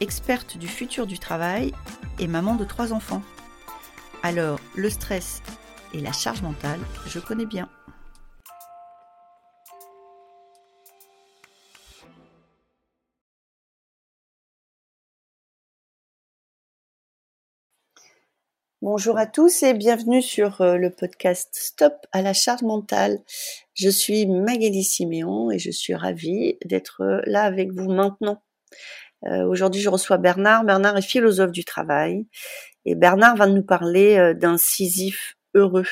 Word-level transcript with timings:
experte 0.00 0.58
du 0.58 0.68
futur 0.68 1.06
du 1.06 1.18
travail 1.18 1.72
et 2.18 2.26
maman 2.26 2.54
de 2.54 2.64
trois 2.64 2.92
enfants. 2.92 3.22
Alors, 4.22 4.60
le 4.76 4.90
stress 4.90 5.42
et 5.94 6.00
la 6.00 6.12
charge 6.12 6.42
mentale, 6.42 6.80
je 7.06 7.18
connais 7.18 7.46
bien. 7.46 7.68
Bonjour 18.80 19.18
à 19.18 19.26
tous 19.26 19.64
et 19.64 19.74
bienvenue 19.74 20.22
sur 20.22 20.60
euh, 20.60 20.76
le 20.76 20.90
podcast 20.90 21.50
Stop 21.52 21.94
à 22.12 22.22
la 22.22 22.32
charge 22.32 22.62
mentale. 22.62 23.18
Je 23.74 23.88
suis 23.88 24.24
Magali 24.26 24.84
Siméon 24.84 25.50
et 25.50 25.58
je 25.58 25.72
suis 25.72 25.94
ravie 25.94 26.56
d'être 26.64 27.02
euh, 27.02 27.20
là 27.26 27.42
avec 27.42 27.72
vous 27.72 27.90
maintenant. 27.90 28.40
Euh, 29.24 29.44
aujourd'hui, 29.46 29.80
je 29.80 29.88
reçois 29.88 30.18
Bernard. 30.18 30.64
Bernard 30.64 30.96
est 30.96 31.02
philosophe 31.02 31.52
du 31.52 31.64
travail 31.64 32.26
et 32.84 32.94
Bernard 32.94 33.36
va 33.36 33.46
nous 33.46 33.62
parler 33.62 34.34
d'un 34.34 34.56
Sisyphe 34.56 35.36
heureux. 35.54 35.86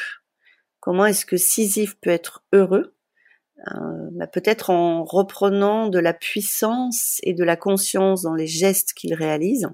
Comment 0.81 1.07
est-ce 1.07 1.27
que 1.27 1.37
Sisyphe 1.37 1.97
peut 2.01 2.11
être 2.11 2.45
heureux? 2.53 2.95
Bah, 4.13 4.27
Peut-être 4.29 4.71
en 4.71 5.05
reprenant 5.05 5.89
de 5.89 5.99
la 5.99 6.15
puissance 6.15 7.19
et 7.25 7.35
de 7.35 7.43
la 7.43 7.57
conscience 7.57 8.23
dans 8.23 8.35
les 8.35 8.47
gestes 8.47 8.93
qu'il 8.95 9.15
réalise 9.15 9.69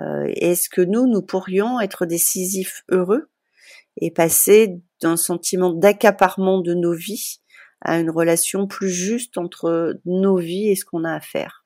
euh, 0.00 0.30
est-ce 0.36 0.68
que 0.68 0.82
nous, 0.82 1.06
nous 1.06 1.22
pourrions 1.22 1.80
être 1.80 2.06
décisifs 2.06 2.84
heureux 2.90 3.30
et 3.96 4.10
passer 4.10 4.78
d'un 5.00 5.16
sentiment 5.16 5.72
d'accaparement 5.72 6.60
de 6.60 6.74
nos 6.74 6.92
vies 6.92 7.38
à 7.80 7.98
une 7.98 8.10
relation 8.10 8.66
plus 8.66 8.90
juste 8.90 9.38
entre 9.38 9.98
nos 10.04 10.36
vies 10.36 10.68
et 10.68 10.76
ce 10.76 10.84
qu'on 10.84 11.04
a 11.04 11.14
à 11.14 11.20
faire? 11.20 11.65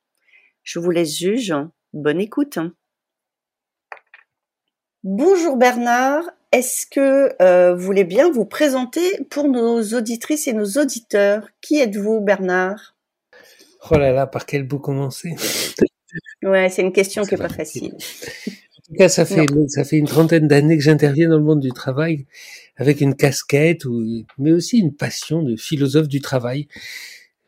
Je 0.73 0.79
vous 0.79 0.93
laisse 0.93 1.19
juge. 1.19 1.53
Bonne 1.93 2.21
écoute. 2.21 2.61
Bonjour 5.03 5.57
Bernard, 5.57 6.23
est-ce 6.53 6.87
que 6.87 7.35
euh, 7.43 7.75
vous 7.75 7.83
voulez 7.83 8.05
bien 8.05 8.31
vous 8.31 8.45
présenter 8.45 9.01
pour 9.31 9.49
nos 9.49 9.83
auditrices 9.83 10.47
et 10.47 10.53
nos 10.53 10.79
auditeurs? 10.81 11.49
Qui 11.61 11.81
êtes-vous 11.81 12.21
Bernard? 12.21 12.95
Oh 13.91 13.99
là 13.99 14.13
là, 14.13 14.29
par 14.29 14.47
quel 14.47 14.63
bout 14.63 14.79
commencer? 14.79 15.35
Ouais, 16.45 16.69
c'est 16.69 16.83
une 16.83 16.93
question 16.93 17.25
qui 17.25 17.35
est 17.35 17.39
pas 17.39 17.49
facile. 17.49 17.97
En 17.97 18.83
tout 18.87 18.95
cas, 18.97 19.09
ça 19.09 19.25
fait, 19.25 19.47
ça 19.67 19.83
fait 19.83 19.97
une 19.97 20.07
trentaine 20.07 20.47
d'années 20.47 20.77
que 20.77 20.85
j'interviens 20.85 21.31
dans 21.31 21.39
le 21.39 21.45
monde 21.45 21.61
du 21.61 21.73
travail 21.73 22.27
avec 22.77 23.01
une 23.01 23.17
casquette, 23.17 23.87
ou, 23.87 24.25
mais 24.39 24.53
aussi 24.53 24.79
une 24.79 24.95
passion 24.95 25.43
de 25.43 25.57
philosophe 25.57 26.07
du 26.07 26.21
travail. 26.21 26.69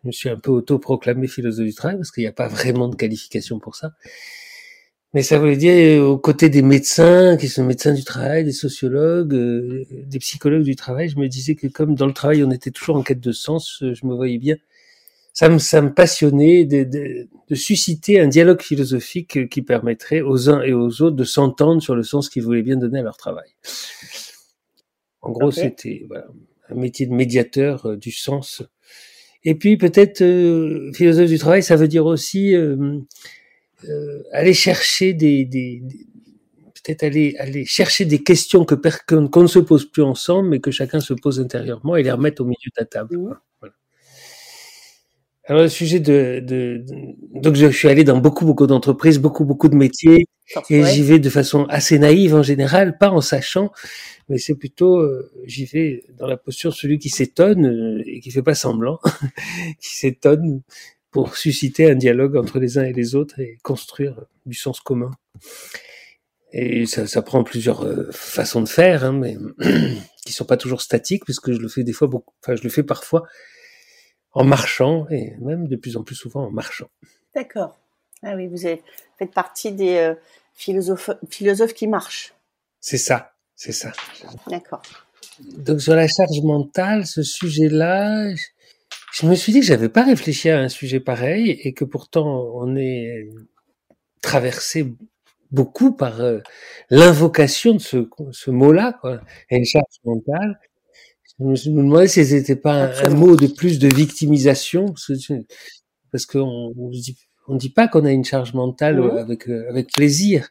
Je 0.03 0.09
me 0.09 0.13
suis 0.13 0.29
un 0.29 0.39
peu 0.39 0.51
autoproclamé 0.51 1.29
philosophe 1.29 1.67
du 1.67 1.75
travail 1.75 1.97
parce 1.97 2.11
qu'il 2.11 2.23
n'y 2.23 2.29
a 2.29 2.33
pas 2.33 2.49
vraiment 2.49 2.89
de 2.89 2.97
qualification 2.97 3.59
pour 3.59 3.77
ça. 3.77 3.93
Mais 5.15 5.23
ça 5.23 5.39
voulait 5.39 5.57
dire 5.57 6.03
aux 6.03 6.19
côtés 6.19 6.49
des 6.49 6.63
médecins, 6.63 7.37
qui 7.37 7.49
sont 7.49 7.65
médecins 7.65 7.93
du 7.93 8.03
travail, 8.03 8.45
des 8.45 8.53
sociologues, 8.53 9.35
euh, 9.35 9.85
des 9.91 10.19
psychologues 10.19 10.63
du 10.63 10.75
travail, 10.75 11.11
je 11.11 11.19
me 11.19 11.29
disais 11.29 11.55
que 11.55 11.67
comme 11.67 11.95
dans 11.95 12.07
le 12.07 12.15
travail 12.15 12.43
on 12.43 12.51
était 12.51 12.71
toujours 12.71 12.97
en 12.97 13.03
quête 13.03 13.21
de 13.21 13.33
sens, 13.33 13.83
je 13.83 14.07
me 14.07 14.15
voyais 14.15 14.39
bien 14.39 14.57
ça 15.33 15.49
me, 15.49 15.59
ça 15.59 15.81
me 15.81 15.93
passionnait 15.93 16.65
de, 16.65 16.85
de, 16.85 17.29
de, 17.49 17.55
susciter 17.55 18.21
un 18.21 18.29
dialogue 18.29 18.61
philosophique 18.61 19.49
qui 19.49 19.63
permettrait 19.63 20.21
aux 20.21 20.51
uns 20.51 20.63
et 20.63 20.75
aux 20.75 21.03
autres 21.03 21.17
de 21.17 21.25
s'entendre 21.25 21.81
sur 21.81 21.95
le 21.95 22.03
sens 22.03 22.29
qu'ils 22.29 22.43
voulaient 22.43 22.63
bien 22.63 22.77
donner 22.77 22.99
à 22.99 23.03
leur 23.03 23.17
travail. 23.17 23.51
En 25.23 25.31
gros, 25.31 25.51
c'était 25.51 26.05
voilà, 26.09 26.27
un 26.69 26.75
métier 26.75 27.07
de 27.07 27.15
médiateur 27.15 27.87
euh, 27.87 27.97
du 27.97 28.11
sens. 28.11 28.63
Et 29.45 29.55
puis 29.55 29.77
peut-être 29.77 30.23
euh, 30.23 30.93
philosophe 30.93 31.29
du 31.29 31.39
travail, 31.39 31.63
ça 31.63 31.77
veut 31.77 31.89
dire 31.89 32.07
aussi 32.07 32.55
euh, 32.55 32.99
euh 33.89 34.23
aller 34.33 34.55
chercher 34.55 35.13
des, 35.15 35.83
peut-être 36.85 37.03
aller 37.03 37.35
aller 37.39 37.65
chercher 37.65 38.05
des 38.05 38.23
questions 38.23 38.65
que 38.65 38.77
qu'on 39.07 39.43
ne 39.43 39.47
se 39.49 39.59
pose 39.59 39.91
plus 39.91 40.03
ensemble, 40.03 40.49
mais 40.51 40.61
que 40.61 40.71
chacun 40.71 41.01
se 41.01 41.15
pose 41.15 41.41
intérieurement 41.41 41.97
et 41.97 42.03
les 42.03 42.13
remettre 42.13 42.43
au 42.43 42.45
milieu 42.45 42.57
de 42.67 42.81
la 42.81 42.85
table. 42.85 43.19
Alors 45.47 45.63
le 45.63 45.69
sujet 45.69 45.99
de, 45.99 46.41
de, 46.41 46.85
donc 47.35 47.57
je 47.57 47.67
suis 47.67 47.89
allé 47.89 48.05
dans 48.05 48.19
beaucoup 48.19 48.45
beaucoup 48.45 48.69
d'entreprises, 48.69 49.19
beaucoup 49.19 49.45
beaucoup 49.45 49.69
de 49.69 49.75
métiers 49.75 50.27
et 50.71 50.85
j'y 50.85 51.03
vais 51.03 51.19
de 51.19 51.31
façon 51.31 51.65
assez 51.65 51.99
naïve 51.99 52.35
en 52.35 52.43
général, 52.43 52.97
pas 52.97 53.11
en 53.11 53.21
sachant, 53.21 53.73
mais 54.29 54.39
c'est 54.39 54.55
plutôt 54.55 54.99
euh, 54.99 55.33
j'y 55.45 55.65
vais 55.65 56.05
dans 56.17 56.29
la 56.29 56.37
posture 56.37 56.75
celui 56.75 56.99
qui 56.99 57.09
s'étonne 57.09 57.67
euh, 57.67 58.03
et 58.07 58.21
qui 58.21 58.31
fait 58.31 58.43
pas 58.43 58.55
semblant, 58.55 59.01
qui 59.81 59.97
s'étonne 59.97 60.63
pour 61.11 61.37
susciter 61.37 61.91
un 61.91 61.97
dialogue 61.97 62.37
entre 62.37 62.61
les 62.61 62.79
uns 62.79 62.85
et 62.85 62.93
les 62.93 63.15
autres 63.17 63.41
et 63.41 63.59
construire 63.63 64.25
du 64.47 64.55
sens 64.55 64.81
commun. 64.81 65.11
Et 66.53 66.87
ça, 66.87 67.07
ça 67.07 67.23
prend 67.23 67.43
plusieurs 67.45 67.83
euh, 67.85 68.09
façons 68.13 68.61
de 68.61 68.69
faire, 68.69 69.05
hein, 69.05 69.13
mais 69.13 69.37
qui 70.25 70.33
sont 70.33 70.45
pas 70.45 70.57
toujours 70.57 70.83
statiques, 70.83 71.25
puisque 71.25 71.51
je 71.51 71.59
le 71.59 71.69
fais 71.69 71.83
des 71.83 71.93
fois 71.93 72.09
beaucoup, 72.09 72.35
enfin 72.43 72.55
je 72.55 72.63
le 72.63 72.71
fais 72.71 72.83
parfois 72.83 73.25
en 74.33 74.45
marchant, 74.45 75.07
et 75.11 75.35
même 75.41 75.69
de 75.69 75.77
plus 75.77 75.97
en 75.97 76.03
plus 76.03 76.15
souvent 76.15 76.47
en 76.47 76.51
marchant. 76.51 76.89
D'accord. 77.35 77.79
Ah 78.23 78.35
oui, 78.37 78.47
vous 78.47 78.59
faites 78.59 79.33
partie 79.33 79.73
des 79.73 79.97
euh, 79.97 80.15
philosophes, 80.55 81.11
philosophes 81.29 81.75
qui 81.75 81.87
marchent. 81.87 82.35
C'est 82.81 82.99
ça, 82.99 83.35
c'est 83.57 83.73
ça. 83.73 83.93
D'accord. 84.49 84.83
Donc 85.41 85.81
sur 85.81 85.95
la 85.95 86.07
charge 86.07 86.41
mentale, 86.43 87.07
ce 87.07 87.23
sujet-là, 87.23 88.33
je 89.13 89.27
me 89.27 89.35
suis 89.35 89.53
dit 89.53 89.61
que 89.61 89.67
j'avais 89.67 89.89
pas 89.89 90.05
réfléchi 90.05 90.51
à 90.51 90.59
un 90.59 90.69
sujet 90.69 91.01
pareil 91.01 91.51
et 91.51 91.73
que 91.73 91.85
pourtant 91.85 92.51
on 92.55 92.77
est 92.77 93.29
traversé 94.21 94.87
beaucoup 95.51 95.93
par 95.93 96.21
euh, 96.21 96.39
l'invocation 96.91 97.75
de 97.75 97.79
ce, 97.79 98.09
ce 98.31 98.51
mot-là, 98.51 98.97
quoi, 99.01 99.21
une 99.51 99.65
charge 99.65 99.85
mentale. 100.05 100.59
Je 101.39 101.71
me 101.71 101.83
demandais 101.83 102.09
si 102.09 102.25
c'était 102.25 102.57
pas 102.57 102.91
un, 103.05 103.11
mot 103.11 103.37
de 103.37 103.47
plus 103.47 103.79
de 103.79 103.89
victimisation, 103.89 104.95
parce 106.11 106.27
qu'on 106.27 106.73
on 106.77 106.89
dit, 106.91 107.17
on 107.49 107.57
dit 107.57 107.71
pas 107.71 107.89
qu'on 107.89 108.05
a 108.05 108.13
une 108.13 108.25
charge 108.25 108.55
mentale 108.55 109.01
mmh. 109.01 109.19
avec 109.19 109.49
euh, 109.49 109.69
avec 109.71 109.93
plaisir. 109.93 110.49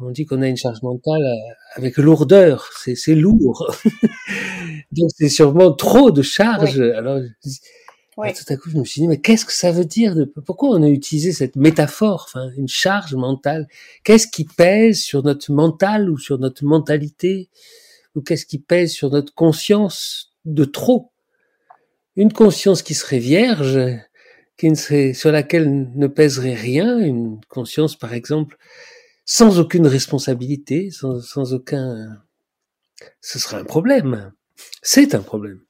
On 0.00 0.10
dit 0.10 0.26
qu'on 0.26 0.42
a 0.42 0.48
une 0.48 0.56
charge 0.56 0.82
mentale 0.82 1.22
euh, 1.22 1.52
avec 1.76 1.96
lourdeur. 1.98 2.70
C'est 2.78 2.94
c'est 2.94 3.14
lourd. 3.14 3.76
Donc 4.92 5.10
c'est 5.16 5.28
sûrement 5.28 5.72
trop 5.72 6.10
de 6.10 6.22
charge. 6.22 6.80
Alors 6.80 7.20
tout 8.16 8.52
à 8.52 8.56
coup 8.56 8.70
je 8.70 8.78
me 8.78 8.84
suis 8.84 9.00
dit 9.02 9.08
mais 9.08 9.20
qu'est-ce 9.20 9.44
que 9.44 9.52
ça 9.52 9.70
veut 9.70 9.84
dire 9.84 10.16
de, 10.16 10.24
Pourquoi 10.24 10.70
on 10.70 10.82
a 10.82 10.88
utilisé 10.88 11.32
cette 11.32 11.54
métaphore, 11.54 12.26
enfin 12.28 12.48
une 12.56 12.68
charge 12.68 13.14
mentale? 13.14 13.68
Qu'est-ce 14.04 14.26
qui 14.26 14.44
pèse 14.44 15.00
sur 15.00 15.22
notre 15.22 15.52
mental 15.52 16.10
ou 16.10 16.18
sur 16.18 16.38
notre 16.38 16.64
mentalité? 16.64 17.48
Ou 18.14 18.22
qu'est-ce 18.22 18.46
qui 18.46 18.58
pèse 18.58 18.92
sur 18.92 19.10
notre 19.10 19.34
conscience 19.34 20.34
de 20.44 20.64
trop? 20.64 21.12
Une 22.16 22.32
conscience 22.32 22.82
qui 22.82 22.94
serait 22.94 23.18
vierge, 23.18 23.78
qui 24.56 24.70
ne 24.70 24.74
serait, 24.74 25.14
sur 25.14 25.30
laquelle 25.30 25.90
ne 25.94 26.06
pèserait 26.06 26.54
rien, 26.54 26.98
une 26.98 27.40
conscience 27.48 27.96
par 27.96 28.12
exemple 28.12 28.56
sans 29.30 29.60
aucune 29.60 29.86
responsabilité, 29.86 30.90
sans, 30.90 31.52
aucun... 31.52 32.22
Ce 33.20 33.38
serait 33.38 33.58
un 33.58 33.64
problème. 33.64 34.32
C'est 34.80 35.14
un 35.14 35.20
problème. 35.20 35.60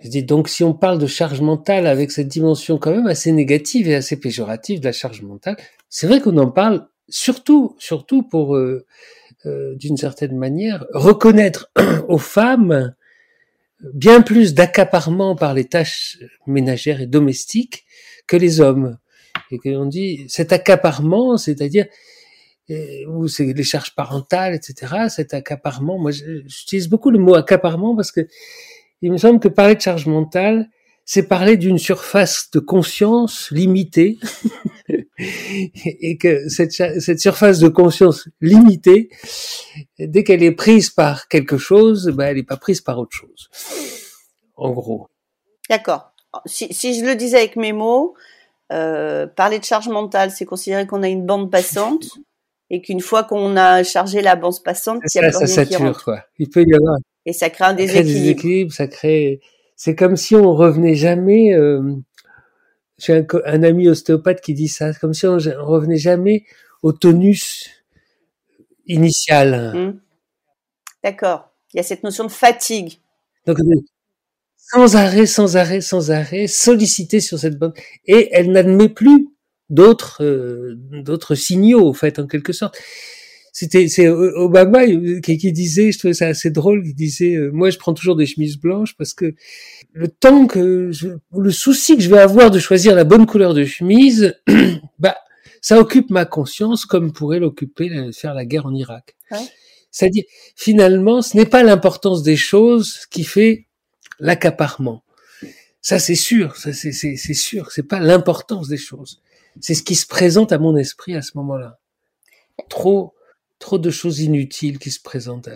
Je 0.00 0.08
dis 0.08 0.22
donc 0.22 0.48
si 0.48 0.64
on 0.64 0.72
parle 0.72 0.98
de 0.98 1.06
charge 1.06 1.42
mentale 1.42 1.86
avec 1.86 2.10
cette 2.10 2.28
dimension 2.28 2.78
quand 2.78 2.92
même 2.92 3.06
assez 3.06 3.30
négative 3.30 3.88
et 3.88 3.94
assez 3.94 4.18
péjorative 4.18 4.80
de 4.80 4.86
la 4.86 4.92
charge 4.92 5.20
mentale, 5.20 5.58
c'est 5.90 6.06
vrai 6.06 6.22
qu'on 6.22 6.38
en 6.38 6.50
parle 6.50 6.88
surtout, 7.10 7.76
surtout 7.78 8.22
pour 8.22 8.56
euh, 8.56 8.86
euh, 9.46 9.74
d'une 9.76 9.96
certaine 9.96 10.36
manière, 10.36 10.86
reconnaître 10.92 11.70
aux 12.08 12.18
femmes 12.18 12.94
bien 13.92 14.22
plus 14.22 14.54
d'accaparement 14.54 15.36
par 15.36 15.54
les 15.54 15.64
tâches 15.64 16.18
ménagères 16.46 17.00
et 17.00 17.06
domestiques 17.06 17.84
que 18.26 18.36
les 18.36 18.60
hommes. 18.60 18.98
Et 19.50 19.58
qu'on 19.58 19.86
dit 19.86 20.24
cet 20.28 20.52
accaparement, 20.52 21.36
c'est-à-dire 21.36 21.86
euh, 22.70 23.06
ou 23.08 23.28
c'est 23.28 23.52
les 23.52 23.62
charges 23.62 23.94
parentales, 23.94 24.54
etc. 24.54 25.08
Cet 25.08 25.34
accaparement, 25.34 25.98
moi 25.98 26.10
j'utilise 26.12 26.88
beaucoup 26.88 27.10
le 27.10 27.18
mot 27.18 27.34
accaparement 27.34 27.94
parce 27.94 28.10
que 28.10 28.26
il 29.02 29.12
me 29.12 29.18
semble 29.18 29.38
que 29.38 29.48
parler 29.48 29.74
de 29.74 29.82
charge 29.82 30.06
mentale, 30.06 30.70
c'est 31.04 31.28
parler 31.28 31.56
d'une 31.56 31.78
surface 31.78 32.50
de 32.52 32.60
conscience 32.60 33.50
limitée 33.50 34.18
et 35.84 36.16
que 36.16 36.48
cette, 36.48 36.72
cette 36.72 37.20
surface 37.20 37.58
de 37.58 37.68
conscience 37.68 38.28
limitée, 38.40 39.10
dès 39.98 40.24
qu'elle 40.24 40.42
est 40.42 40.52
prise 40.52 40.90
par 40.90 41.28
quelque 41.28 41.58
chose, 41.58 42.08
ben, 42.08 42.28
elle 42.28 42.36
n'est 42.36 42.42
pas 42.42 42.56
prise 42.56 42.80
par 42.80 42.98
autre 42.98 43.14
chose. 43.14 43.50
En 44.56 44.70
gros. 44.70 45.08
D'accord. 45.68 46.12
Si, 46.46 46.72
si, 46.72 46.98
je 46.98 47.04
le 47.04 47.14
disais 47.14 47.38
avec 47.38 47.56
mes 47.56 47.72
mots, 47.72 48.14
euh, 48.72 49.26
parler 49.26 49.58
de 49.58 49.64
charge 49.64 49.88
mentale, 49.88 50.30
c'est 50.30 50.44
considérer 50.44 50.86
qu'on 50.86 51.02
a 51.02 51.08
une 51.08 51.26
bande 51.26 51.50
passante 51.50 52.06
et 52.70 52.80
qu'une 52.80 53.00
fois 53.00 53.24
qu'on 53.24 53.56
a 53.56 53.82
chargé 53.82 54.22
la 54.22 54.36
bande 54.36 54.62
passante, 54.64 55.02
il 55.14 55.20
y 55.20 55.24
a 55.24 55.32
ça, 55.32 55.40
ça 55.40 55.64
sature, 55.64 56.02
quoi. 56.02 56.24
Il 56.38 56.48
peut 56.48 56.64
y 56.66 56.74
avoir. 56.74 56.96
Et 57.26 57.32
ça 57.32 57.50
crée 57.50 57.64
un 57.64 57.74
déséquilibre. 57.74 58.72
Ça 58.72 58.86
crée, 58.86 59.40
c'est 59.76 59.94
comme 59.94 60.16
si 60.16 60.34
on 60.34 60.52
revenait 60.52 60.94
jamais. 60.94 61.54
Euh, 61.54 61.96
j'ai 62.98 63.26
un, 63.44 63.62
ami 63.62 63.88
ostéopathe 63.88 64.40
qui 64.40 64.54
dit 64.54 64.68
ça, 64.68 64.92
comme 64.94 65.14
si 65.14 65.26
on, 65.26 65.36
revenait 65.36 65.96
jamais 65.96 66.44
au 66.82 66.92
tonus 66.92 67.70
initial. 68.86 69.72
Mmh. 69.74 70.00
D'accord. 71.02 71.50
Il 71.72 71.78
y 71.78 71.80
a 71.80 71.82
cette 71.82 72.04
notion 72.04 72.24
de 72.24 72.30
fatigue. 72.30 73.00
Donc, 73.46 73.58
sans 74.56 74.96
arrêt, 74.96 75.26
sans 75.26 75.56
arrêt, 75.56 75.80
sans 75.80 76.10
arrêt, 76.10 76.46
solliciter 76.46 77.20
sur 77.20 77.38
cette 77.38 77.58
bande. 77.58 77.74
Et 78.06 78.28
elle 78.32 78.52
n'admet 78.52 78.88
plus 78.88 79.28
d'autres, 79.70 80.22
euh, 80.22 80.74
d'autres 80.76 81.34
signaux, 81.34 81.88
en 81.88 81.92
fait, 81.92 82.18
en 82.18 82.26
quelque 82.26 82.52
sorte 82.52 82.78
c'était 83.54 83.86
c'est 83.86 84.08
Obama 84.08 84.84
qui, 85.22 85.38
qui, 85.38 85.52
disait, 85.52 85.92
je 85.92 85.98
trouvais 86.00 86.12
ça 86.12 86.26
assez 86.26 86.50
drôle, 86.50 86.82
qui 86.82 86.92
disait, 86.92 87.36
euh, 87.36 87.50
moi 87.52 87.70
je 87.70 87.78
prends 87.78 87.94
toujours 87.94 88.16
des 88.16 88.26
chemises 88.26 88.58
blanches 88.58 88.96
parce 88.96 89.14
que 89.14 89.36
le 89.92 90.08
temps 90.08 90.48
que 90.48 90.90
je, 90.90 91.10
le 91.32 91.50
souci 91.52 91.96
que 91.96 92.02
je 92.02 92.10
vais 92.10 92.18
avoir 92.18 92.50
de 92.50 92.58
choisir 92.58 92.96
la 92.96 93.04
bonne 93.04 93.26
couleur 93.26 93.54
de 93.54 93.64
chemise, 93.64 94.36
bah 94.98 95.16
ça 95.60 95.78
occupe 95.78 96.10
ma 96.10 96.24
conscience 96.24 96.84
comme 96.84 97.12
pourrait 97.12 97.38
l'occuper 97.38 98.10
faire 98.12 98.34
la 98.34 98.44
guerre 98.44 98.66
en 98.66 98.74
Irak. 98.74 99.14
C'est-à-dire 99.92 100.24
finalement, 100.56 101.22
ce 101.22 101.36
n'est 101.36 101.46
pas 101.46 101.62
l'importance 101.62 102.24
des 102.24 102.36
choses 102.36 103.06
qui 103.08 103.22
fait 103.22 103.68
l'accaparement. 104.18 105.04
Ça 105.80 106.00
c'est 106.00 106.16
sûr, 106.16 106.56
ça 106.56 106.72
c'est 106.72 106.90
c'est 106.90 107.34
sûr, 107.34 107.70
c'est 107.70 107.84
pas 107.84 108.00
l'importance 108.00 108.66
des 108.66 108.78
choses. 108.78 109.22
C'est 109.60 109.74
ce 109.74 109.84
qui 109.84 109.94
se 109.94 110.08
présente 110.08 110.50
à 110.50 110.58
mon 110.58 110.76
esprit 110.76 111.14
à 111.14 111.22
ce 111.22 111.36
moment-là. 111.36 111.78
Trop 112.68 113.14
trop 113.64 113.78
de 113.78 113.90
choses 113.90 114.20
inutiles 114.20 114.78
qui 114.78 114.90
se 114.90 115.00
présentent. 115.00 115.48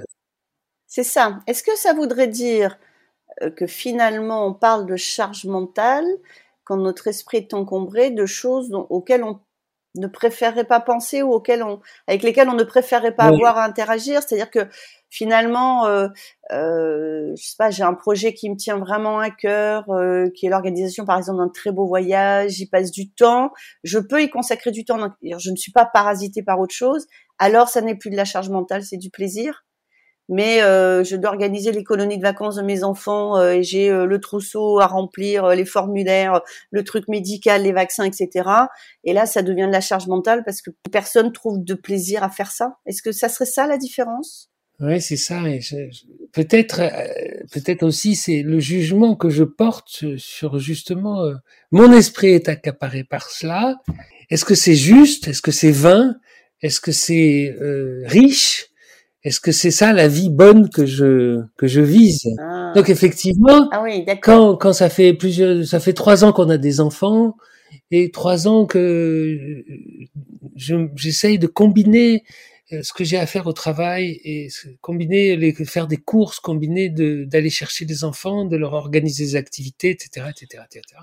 C'est 0.86 1.04
ça. 1.04 1.40
Est-ce 1.46 1.62
que 1.62 1.76
ça 1.76 1.92
voudrait 1.92 2.26
dire 2.26 2.78
euh, 3.42 3.50
que 3.50 3.66
finalement 3.66 4.46
on 4.46 4.54
parle 4.54 4.86
de 4.86 4.96
charge 4.96 5.44
mentale 5.44 6.06
quand 6.64 6.78
notre 6.78 7.08
esprit 7.08 7.36
est 7.36 7.52
encombré 7.52 8.10
de 8.10 8.24
choses 8.24 8.70
auxquelles 8.88 9.24
on 9.24 9.40
ne 9.94 10.06
préférerait 10.06 10.64
pas 10.64 10.80
penser 10.80 11.20
ou 11.22 11.32
auxquelles 11.32 11.62
on, 11.62 11.80
avec 12.06 12.22
lesquelles 12.22 12.48
on 12.48 12.54
ne 12.54 12.64
préférerait 12.64 13.14
pas 13.14 13.24
avoir 13.24 13.58
à 13.58 13.64
interagir? 13.64 14.22
C'est-à-dire 14.22 14.50
que 14.50 14.66
finalement, 15.10 15.86
euh, 15.86 16.08
euh, 16.52 17.32
je 17.36 17.42
sais 17.42 17.56
pas, 17.58 17.70
j'ai 17.70 17.82
un 17.82 17.94
projet 17.94 18.34
qui 18.34 18.50
me 18.50 18.56
tient 18.56 18.78
vraiment 18.78 19.18
à 19.18 19.30
cœur, 19.30 19.88
euh, 19.90 20.28
qui 20.34 20.46
est 20.46 20.50
l'organisation 20.50 21.04
par 21.04 21.18
exemple 21.18 21.38
d'un 21.38 21.48
très 21.48 21.72
beau 21.72 21.86
voyage. 21.86 22.52
J'y 22.52 22.66
passe 22.66 22.90
du 22.90 23.10
temps, 23.10 23.52
je 23.84 23.98
peux 23.98 24.22
y 24.22 24.30
consacrer 24.30 24.70
du 24.70 24.84
temps. 24.84 24.98
Je 25.22 25.50
ne 25.50 25.56
suis 25.56 25.72
pas 25.72 25.86
parasité 25.86 26.42
par 26.42 26.60
autre 26.60 26.74
chose, 26.74 27.06
alors 27.38 27.68
ça 27.68 27.80
n'est 27.80 27.96
plus 27.96 28.10
de 28.10 28.16
la 28.16 28.24
charge 28.24 28.50
mentale, 28.50 28.82
c'est 28.82 28.96
du 28.98 29.10
plaisir. 29.10 29.64
Mais 30.28 30.62
euh, 30.62 31.04
je 31.04 31.16
dois 31.16 31.30
organiser 31.30 31.72
les 31.72 31.82
colonies 31.82 32.18
de 32.18 32.22
vacances 32.22 32.56
de 32.56 32.62
mes 32.62 32.84
enfants 32.84 33.38
euh, 33.38 33.52
et 33.52 33.62
j'ai 33.62 33.90
euh, 33.90 34.04
le 34.04 34.20
trousseau 34.20 34.78
à 34.78 34.86
remplir, 34.86 35.48
les 35.48 35.64
formulaires, 35.64 36.42
le 36.70 36.84
truc 36.84 37.08
médical, 37.08 37.62
les 37.62 37.72
vaccins, 37.72 38.04
etc. 38.04 38.48
Et 39.04 39.14
là, 39.14 39.24
ça 39.24 39.42
devient 39.42 39.66
de 39.66 39.72
la 39.72 39.80
charge 39.80 40.06
mentale 40.06 40.44
parce 40.44 40.60
que 40.60 40.70
personne 40.92 41.32
trouve 41.32 41.64
de 41.64 41.74
plaisir 41.74 42.22
à 42.22 42.28
faire 42.28 42.50
ça. 42.50 42.76
Est-ce 42.84 43.02
que 43.02 43.12
ça 43.12 43.30
serait 43.30 43.46
ça 43.46 43.66
la 43.66 43.78
différence? 43.78 44.47
Oui, 44.80 45.00
c'est 45.00 45.16
ça. 45.16 45.42
Peut-être, 46.32 46.80
peut-être 47.52 47.82
aussi, 47.82 48.14
c'est 48.14 48.42
le 48.42 48.60
jugement 48.60 49.16
que 49.16 49.28
je 49.28 49.42
porte 49.44 50.04
sur 50.16 50.58
justement 50.58 51.32
mon 51.72 51.92
esprit 51.92 52.28
est 52.28 52.48
accaparé 52.48 53.02
par 53.02 53.28
cela. 53.30 53.76
Est-ce 54.30 54.44
que 54.44 54.54
c'est 54.54 54.74
juste? 54.74 55.26
Est-ce 55.26 55.42
que 55.42 55.50
c'est 55.50 55.72
vain? 55.72 56.14
Est-ce 56.62 56.80
que 56.80 56.92
c'est 56.92 57.56
euh, 57.60 58.02
riche? 58.06 58.66
Est-ce 59.24 59.40
que 59.40 59.52
c'est 59.52 59.70
ça 59.70 59.92
la 59.92 60.06
vie 60.06 60.30
bonne 60.30 60.70
que 60.70 60.86
je 60.86 61.40
que 61.56 61.66
je 61.66 61.80
vise? 61.80 62.24
Ah. 62.40 62.72
Donc 62.74 62.88
effectivement, 62.88 63.68
ah 63.72 63.82
oui, 63.82 64.06
quand 64.22 64.56
quand 64.56 64.72
ça 64.72 64.88
fait 64.88 65.12
plusieurs, 65.12 65.64
ça 65.66 65.80
fait 65.80 65.92
trois 65.92 66.24
ans 66.24 66.32
qu'on 66.32 66.50
a 66.50 66.58
des 66.58 66.80
enfants 66.80 67.36
et 67.90 68.10
trois 68.10 68.48
ans 68.48 68.64
que 68.66 69.64
j'essaye 70.54 71.38
de 71.38 71.46
combiner 71.46 72.22
euh, 72.22 72.47
ce 72.70 72.92
que 72.92 73.04
j'ai 73.04 73.18
à 73.18 73.26
faire 73.26 73.46
au 73.46 73.52
travail 73.52 74.20
et 74.24 74.48
combiner 74.80 75.36
les 75.36 75.52
faire 75.52 75.86
des 75.86 75.96
courses, 75.96 76.40
combiner 76.40 76.88
d'aller 76.90 77.50
chercher 77.50 77.84
des 77.84 78.04
enfants, 78.04 78.44
de 78.44 78.56
leur 78.56 78.74
organiser 78.74 79.24
des 79.24 79.36
activités, 79.36 79.90
etc., 79.90 80.26
etc., 80.30 80.64
etc. 80.66 81.00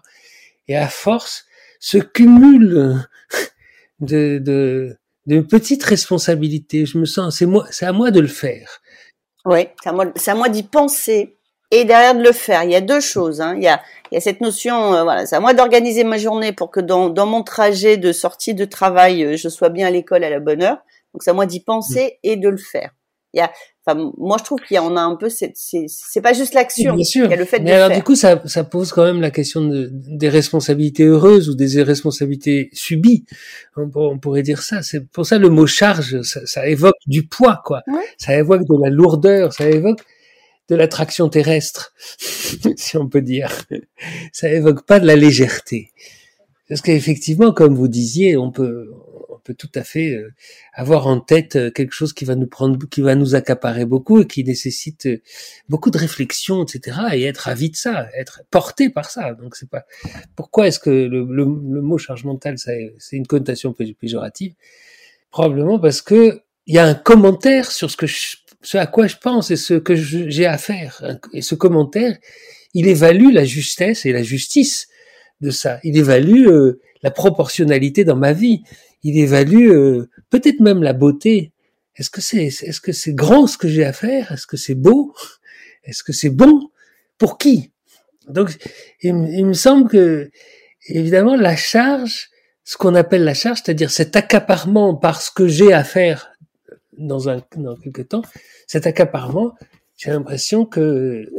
Et 0.67 0.75
à 0.75 0.87
force, 0.87 1.45
ce 1.79 1.97
cumul 1.97 3.07
de, 3.99 4.39
de 4.39 4.97
de 5.25 5.39
petites 5.39 5.83
responsabilités. 5.83 6.85
Je 6.85 6.97
me 6.97 7.05
sens, 7.05 7.37
c'est 7.37 7.45
moi, 7.45 7.65
c'est 7.71 7.85
à 7.85 7.91
moi 7.91 8.11
de 8.11 8.19
le 8.19 8.27
faire. 8.27 8.81
Oui, 9.45 9.67
c'est 9.81 9.89
à 9.89 9.93
moi, 9.93 10.05
à 10.25 10.35
moi 10.35 10.49
d'y 10.49 10.63
penser 10.63 11.37
et 11.71 11.83
derrière 11.83 12.15
de 12.15 12.23
le 12.23 12.31
faire. 12.31 12.63
Il 12.63 12.71
y 12.71 12.75
a 12.75 12.81
deux 12.81 12.99
choses. 12.99 13.41
Hein. 13.41 13.55
Il 13.57 13.63
y 13.63 13.67
a, 13.67 13.81
il 14.11 14.15
y 14.15 14.17
a 14.17 14.21
cette 14.21 14.41
notion, 14.41 14.93
euh, 14.93 15.03
voilà, 15.03 15.25
c'est 15.25 15.35
à 15.35 15.39
moi 15.39 15.53
d'organiser 15.53 16.03
ma 16.03 16.17
journée 16.17 16.51
pour 16.51 16.71
que 16.71 16.79
dans, 16.79 17.09
dans 17.09 17.25
mon 17.25 17.43
trajet 17.43 17.97
de 17.97 18.11
sortie 18.11 18.53
de 18.53 18.65
travail, 18.65 19.23
euh, 19.23 19.37
je 19.37 19.49
sois 19.49 19.69
bien 19.69 19.87
à 19.87 19.91
l'école 19.91 20.23
à 20.23 20.29
la 20.29 20.39
bonne 20.39 20.61
heure. 20.61 20.77
Donc 21.15 21.23
c'est 21.23 21.29
à 21.29 21.33
moi 21.33 21.45
d'y 21.45 21.61
penser 21.61 22.03
mmh. 22.03 22.27
et 22.27 22.35
de 22.35 22.49
le 22.49 22.57
faire. 22.57 22.91
Il 23.33 23.37
y 23.37 23.41
a, 23.41 23.51
Enfin, 23.87 24.11
moi, 24.17 24.37
je 24.39 24.43
trouve 24.43 24.59
qu'il 24.61 24.75
y 24.75 24.79
en 24.79 24.97
a 24.97 25.01
un 25.01 25.15
peu. 25.15 25.29
C'est, 25.29 25.53
c'est, 25.55 26.21
pas 26.21 26.33
juste 26.33 26.55
l'action. 26.55 26.95
Bien 26.95 27.03
sûr. 27.03 27.25
Il 27.25 27.31
y 27.31 27.33
a 27.35 27.37
le 27.37 27.45
fait 27.45 27.59
Mais 27.59 27.71
alors, 27.71 27.95
du 27.95 28.01
coup, 28.01 28.15
ça, 28.15 28.41
ça 28.45 28.63
pose 28.63 28.91
quand 28.91 29.03
même 29.03 29.21
la 29.21 29.29
question 29.29 29.61
de, 29.61 29.89
des 29.91 30.27
responsabilités 30.27 31.03
heureuses 31.03 31.49
ou 31.49 31.55
des 31.55 31.83
responsabilités 31.83 32.69
subies. 32.73 33.25
On, 33.75 34.17
pourrait 34.17 34.41
dire 34.41 34.63
ça. 34.63 34.81
C'est 34.81 35.07
pour 35.07 35.27
ça 35.27 35.37
le 35.37 35.49
mot 35.49 35.67
charge, 35.67 36.19
ça, 36.23 36.43
ça 36.47 36.67
évoque 36.67 36.95
du 37.05 37.27
poids, 37.27 37.61
quoi. 37.63 37.83
Ça 38.17 38.35
évoque 38.35 38.63
de 38.63 38.83
la 38.83 38.89
lourdeur. 38.89 39.53
Ça 39.53 39.69
évoque 39.69 40.01
de 40.67 40.75
l'attraction 40.75 41.29
terrestre, 41.29 41.93
si 42.75 42.97
on 42.97 43.07
peut 43.07 43.21
dire. 43.21 43.51
Ça 44.33 44.49
évoque 44.49 44.83
pas 44.87 44.99
de 44.99 45.05
la 45.05 45.15
légèreté. 45.15 45.91
Parce 46.67 46.81
qu'effectivement, 46.81 47.51
comme 47.51 47.75
vous 47.75 47.87
disiez, 47.87 48.35
on 48.35 48.51
peut, 48.51 48.91
peut 49.45 49.53
tout 49.53 49.69
à 49.75 49.83
fait 49.83 50.09
euh, 50.09 50.33
avoir 50.73 51.07
en 51.07 51.19
tête 51.19 51.55
euh, 51.55 51.71
quelque 51.71 51.93
chose 51.93 52.11
qui 52.13 52.25
va 52.25 52.35
nous 52.35 52.47
prendre, 52.47 52.77
qui 52.89 53.01
va 53.01 53.15
nous 53.15 53.35
accaparer 53.35 53.85
beaucoup 53.85 54.19
et 54.21 54.27
qui 54.27 54.43
nécessite 54.43 55.05
euh, 55.05 55.21
beaucoup 55.69 55.91
de 55.91 55.97
réflexion, 55.97 56.63
etc. 56.65 56.97
Et 57.13 57.23
être 57.23 57.37
ravi 57.37 57.69
de 57.69 57.75
ça, 57.75 58.09
être 58.17 58.41
porté 58.49 58.89
par 58.89 59.09
ça. 59.09 59.33
Donc 59.35 59.55
c'est 59.55 59.69
pas 59.69 59.85
pourquoi 60.35 60.67
est-ce 60.67 60.79
que 60.79 60.89
le, 60.89 61.45
mot 61.45 61.97
charge 61.97 62.25
mentale, 62.25 62.57
c'est 62.57 63.15
une 63.15 63.27
connotation 63.27 63.73
péjorative? 63.73 64.55
Probablement 65.29 65.79
parce 65.79 66.01
que 66.01 66.41
il 66.65 66.73
y 66.73 66.79
a 66.79 66.85
un 66.85 66.95
commentaire 66.95 67.71
sur 67.71 67.91
ce 67.91 68.77
à 68.77 68.87
quoi 68.87 69.05
je 69.05 69.17
pense 69.17 69.51
et 69.51 69.55
ce 69.55 69.75
que 69.75 69.95
j'ai 69.95 70.47
à 70.47 70.57
faire. 70.57 71.19
Et 71.31 71.43
ce 71.43 71.53
commentaire, 71.53 72.17
il 72.73 72.87
évalue 72.87 73.31
la 73.31 73.45
justesse 73.45 74.07
et 74.07 74.11
la 74.11 74.23
justice 74.23 74.87
de 75.41 75.49
ça. 75.49 75.79
Il 75.83 75.97
évalue 75.97 76.47
la 77.03 77.11
proportionnalité 77.11 78.03
dans 78.03 78.15
ma 78.15 78.33
vie 78.33 78.63
il 79.05 79.19
évalue 79.19 79.69
euh, 79.69 80.09
peut-être 80.31 80.59
même 80.61 80.81
la 80.81 80.93
beauté. 80.93 81.51
Est-ce 81.95 82.09
que 82.09 82.21
c'est 82.21 82.45
est-ce 82.45 82.81
que 82.81 82.91
c'est 82.91 83.13
grand 83.13 83.45
ce 83.45 83.55
que 83.55 83.67
j'ai 83.67 83.85
à 83.85 83.93
faire? 83.93 84.31
Est-ce 84.31 84.47
que 84.47 84.57
c'est 84.57 84.73
beau? 84.73 85.13
Est-ce 85.83 86.03
que 86.03 86.11
c'est 86.11 86.31
bon? 86.31 86.71
Pour 87.19 87.37
qui? 87.37 87.71
Donc 88.27 88.49
il, 89.01 89.13
me 89.13 89.53
semble 89.53 89.87
que 89.87 90.31
évidemment 90.87 91.35
la 91.35 91.55
charge, 91.55 92.29
ce 92.63 92.77
qu'on 92.77 92.95
appelle 92.95 93.23
la 93.23 93.35
charge, 93.35 93.61
c'est-à-dire 93.63 93.91
cet 93.91 94.15
accaparement 94.15 94.95
par 94.95 95.21
ce 95.21 95.29
que 95.29 95.47
j'ai 95.47 95.71
à 95.71 95.83
faire 95.83 96.31
dans 96.97 97.29
un 97.29 97.43
dans 97.57 97.75
quelque 97.75 98.01
temps, 98.01 98.23
cet 98.65 98.87
accaparement, 98.87 99.53
j'ai 99.97 100.09
l'impression 100.09 100.65
que 100.65 101.29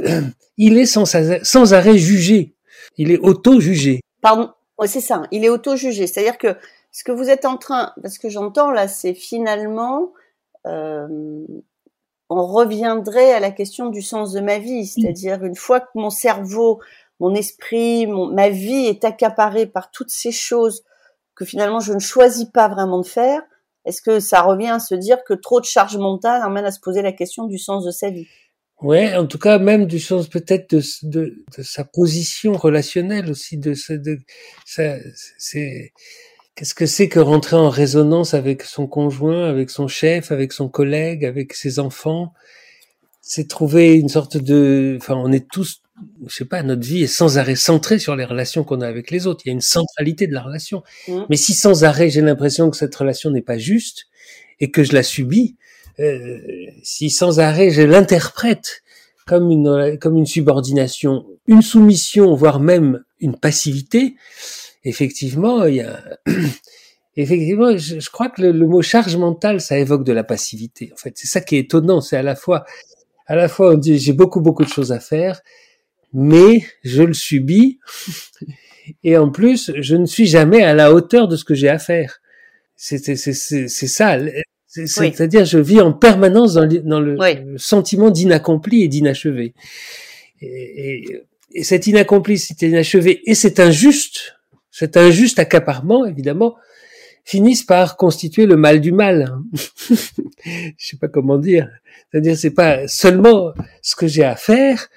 il 0.57 0.79
est 0.79 0.87
sans 0.87 1.75
arrêt 1.75 1.99
jugé. 1.99 2.55
Il 2.97 3.11
est 3.11 3.19
auto-jugé. 3.19 4.01
Pardon, 4.21 4.51
c'est 4.85 5.01
ça. 5.01 5.23
Il 5.31 5.45
est 5.45 5.49
auto-jugé. 5.49 6.07
C'est-à-dire 6.07 6.39
que 6.39 6.57
ce 6.93 7.05
que 7.05 7.13
vous 7.13 7.29
êtes 7.29 7.45
en 7.45 7.57
train, 7.57 7.93
parce 8.03 8.19
que 8.19 8.29
j'entends 8.29 8.71
là, 8.71 8.89
c'est 8.89 9.15
finalement, 9.15 10.13
euh, 10.67 11.47
on 12.29 12.47
reviendrait 12.47 13.33
à 13.33 13.41
la 13.41 13.51
question 13.51 13.89
du 13.91 14.03
sens 14.03 14.33
de 14.33 14.41
ma 14.41 14.59
vie, 14.59 14.87
c'est-à-dire 14.87 15.45
une 15.45 15.55
fois 15.55 15.81
que 15.81 15.91
mon 15.95 16.11
cerveau, 16.11 16.81
mon 17.21 17.35
esprit, 17.35 18.07
mon, 18.07 18.27
ma 18.27 18.49
vie 18.49 18.87
est 18.87 19.05
accaparée 19.05 19.67
par 19.67 19.91
toutes 19.91 20.11
ces 20.11 20.33
choses 20.33 20.85
que 21.35 21.45
finalement 21.45 21.81
je 21.81 21.93
ne 21.93 21.99
choisis 21.99 22.47
pas 22.47 22.69
vraiment 22.69 23.01
de 23.01 23.07
faire, 23.07 23.43
est-ce 23.85 24.03
que 24.03 24.19
ça 24.19 24.43
revient 24.43 24.69
à 24.69 24.81
se 24.81 24.95
dire 24.95 25.23
que 25.25 25.35
trop 25.35 25.61
de 25.61 25.65
charge 25.65 25.97
mentale 25.97 26.43
amène 26.43 26.65
à 26.65 26.73
se 26.73 26.81
poser 26.81 27.03
la 27.03 27.13
question 27.13 27.45
du 27.45 27.59
sens 27.59 27.85
de 27.85 27.91
sa 27.91 28.11
vie? 28.11 28.27
Ouais, 28.83 29.15
en 29.17 29.27
tout 29.27 29.39
cas 29.39 29.59
même 29.59 29.87
du 29.87 29.99
sens 29.99 30.29
peut-être 30.29 30.75
de, 30.75 30.83
de, 31.05 31.45
de, 31.57 31.63
sa 31.63 31.83
position 31.85 32.53
relationnelle 32.53 33.31
aussi 33.31 33.57
de, 33.57 33.73
de, 33.73 33.97
de 33.97 34.19
c'est 34.67 35.93
qu'est-ce 36.55 36.75
que 36.75 36.85
c'est 36.87 37.09
que 37.09 37.21
rentrer 37.21 37.57
en 37.57 37.71
résonance 37.71 38.35
avec 38.35 38.63
son 38.63 38.87
conjoint, 38.87 39.49
avec 39.49 39.71
son 39.71 39.89
chef, 39.89 40.31
avec 40.31 40.53
son 40.53 40.69
collègue, 40.69 41.25
avec 41.25 41.55
ses 41.55 41.79
enfants? 41.79 42.35
C'est 43.23 43.49
trouver 43.49 43.95
une 43.95 44.09
sorte 44.09 44.37
de, 44.37 44.99
enfin, 45.01 45.15
on 45.17 45.33
est 45.33 45.49
tous, 45.51 45.83
je 46.27 46.35
sais 46.35 46.45
pas, 46.45 46.63
notre 46.63 46.87
vie 46.87 47.03
est 47.03 47.07
sans 47.09 47.39
arrêt 47.39 47.57
centrée 47.57 47.99
sur 47.99 48.15
les 48.15 48.25
relations 48.25 48.63
qu'on 48.63 48.83
a 48.83 48.89
avec 48.89 49.11
les 49.11 49.27
autres. 49.27 49.43
Il 49.45 49.49
y 49.49 49.51
a 49.51 49.55
une 49.55 49.61
centralité 49.63 50.27
de 50.27 50.35
la 50.35 50.43
relation. 50.43 50.83
Mmh. 51.09 51.23
Mais 51.31 51.37
si 51.37 51.55
sans 51.55 51.85
arrêt 51.85 52.11
j'ai 52.11 52.21
l'impression 52.21 52.71
que 52.71 52.77
cette 52.77 52.95
relation 52.95 53.31
n'est 53.31 53.43
pas 53.43 53.59
juste 53.59 54.07
et 54.61 54.71
que 54.71 54.85
je 54.85 54.93
la 54.93 55.03
subis, 55.03 55.57
euh, 56.01 56.39
si 56.83 57.11
sans 57.11 57.41
arrêt 57.41 57.71
je 57.71 57.83
l'interprète 57.83 58.83
comme 59.27 59.51
une 59.51 59.99
comme 59.99 60.17
une 60.17 60.27
subordination, 60.27 61.27
une 61.47 61.63
soumission, 61.63 62.35
voire 62.35 62.61
même 62.61 63.03
une 63.19 63.37
passivité, 63.37 64.15
effectivement, 64.85 65.65
il 65.65 65.77
y 65.77 65.81
a 65.81 66.03
effectivement, 67.17 67.77
je, 67.77 68.11
crois 68.11 68.29
que 68.29 68.43
le, 68.43 68.67
mot 68.67 68.83
charge 68.83 69.17
mentale, 69.17 69.61
ça 69.61 69.79
évoque 69.79 70.05
de 70.05 70.13
la 70.13 70.23
passivité. 70.23 70.91
En 70.93 70.97
fait, 70.97 71.13
c'est 71.17 71.27
ça 71.27 71.41
qui 71.41 71.57
est 71.57 71.61
étonnant. 71.61 72.01
C'est 72.01 72.17
à 72.17 72.23
la 72.23 72.37
fois, 72.37 72.65
à 73.27 73.35
la 73.37 73.49
fois, 73.49 73.73
on 73.73 73.79
dit 73.79 73.99
j'ai 73.99 74.13
beaucoup 74.13 74.41
beaucoup 74.41 74.65
de 74.65 74.71
choses 74.71 74.93
à 74.93 75.01
faire, 75.01 75.41
mais 76.13 76.65
je 76.85 77.03
le 77.03 77.15
subis, 77.15 77.81
et 79.03 79.17
en 79.17 79.31
plus, 79.31 79.73
je 79.79 79.97
ne 79.97 80.07
suis 80.07 80.27
jamais 80.27 80.63
à 80.63 80.75
la 80.75 80.93
hauteur 80.93 81.29
de 81.29 81.37
ce 81.37 81.45
que 81.45 81.55
j'ai 81.55 81.69
à 81.69 81.79
faire. 81.79 82.21
C'est 82.77 82.99
ça. 82.99 84.19
C'est-à-dire, 84.85 85.45
je 85.45 85.59
vis 85.59 85.81
en 85.81 85.93
permanence 85.93 86.55
dans, 86.55 86.69
dans 86.85 87.01
le, 87.01 87.17
sentiment 87.57 88.11
d'inaccompli 88.11 88.83
et 88.83 88.89
d'inachevé. 88.89 89.55
Et, 90.41 91.23
et, 91.55 91.65
cet 91.65 91.87
inaccompli, 91.87 92.39
cet 92.39 92.63
inachevé, 92.63 93.23
et 93.31 93.35
cet 93.35 93.61
injuste, 93.61 94.35
cet 94.71 94.97
injuste 94.97 95.39
accaparement, 95.39 96.05
évidemment, 96.05 96.57
finissent 97.25 97.65
par 97.65 97.97
constituer 97.97 98.47
le 98.47 98.57
mal 98.57 98.81
du 98.81 98.93
mal. 98.93 99.39
je 100.45 100.73
sais 100.79 100.97
pas 100.97 101.09
comment 101.09 101.39
dire. 101.39 101.69
C'est-à-dire, 102.11 102.37
c'est 102.37 102.55
pas 102.55 102.87
seulement 102.89 103.53
ce 103.83 103.97
que 103.97 104.07
j'ai 104.07 104.25
à 104.25 104.37
faire 104.37 104.89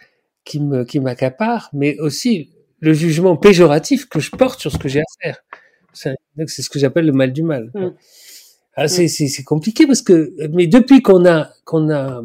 qui 0.45 0.59
me 0.59 0.83
qui 0.83 0.99
m'accapare, 0.99 1.69
mais 1.73 1.97
aussi 1.99 2.51
le 2.79 2.93
jugement 2.93 3.35
péjoratif 3.35 4.07
que 4.07 4.19
je 4.19 4.31
porte 4.31 4.59
sur 4.59 4.71
ce 4.71 4.77
que 4.77 4.87
j'ai 4.89 5.01
à 5.01 5.11
faire. 5.21 5.43
C'est 5.93 6.61
ce 6.61 6.69
que 6.69 6.79
j'appelle 6.79 7.05
le 7.05 7.11
mal 7.11 7.33
du 7.33 7.43
mal. 7.43 7.71
Ah, 8.79 8.85
mm. 8.85 9.07
c'est 9.09 9.43
compliqué 9.43 9.85
parce 9.85 10.01
que, 10.01 10.33
mais 10.53 10.67
depuis 10.67 11.01
qu'on 11.01 11.25
a 11.25 11.49
qu'on 11.65 11.89
a 11.91 12.23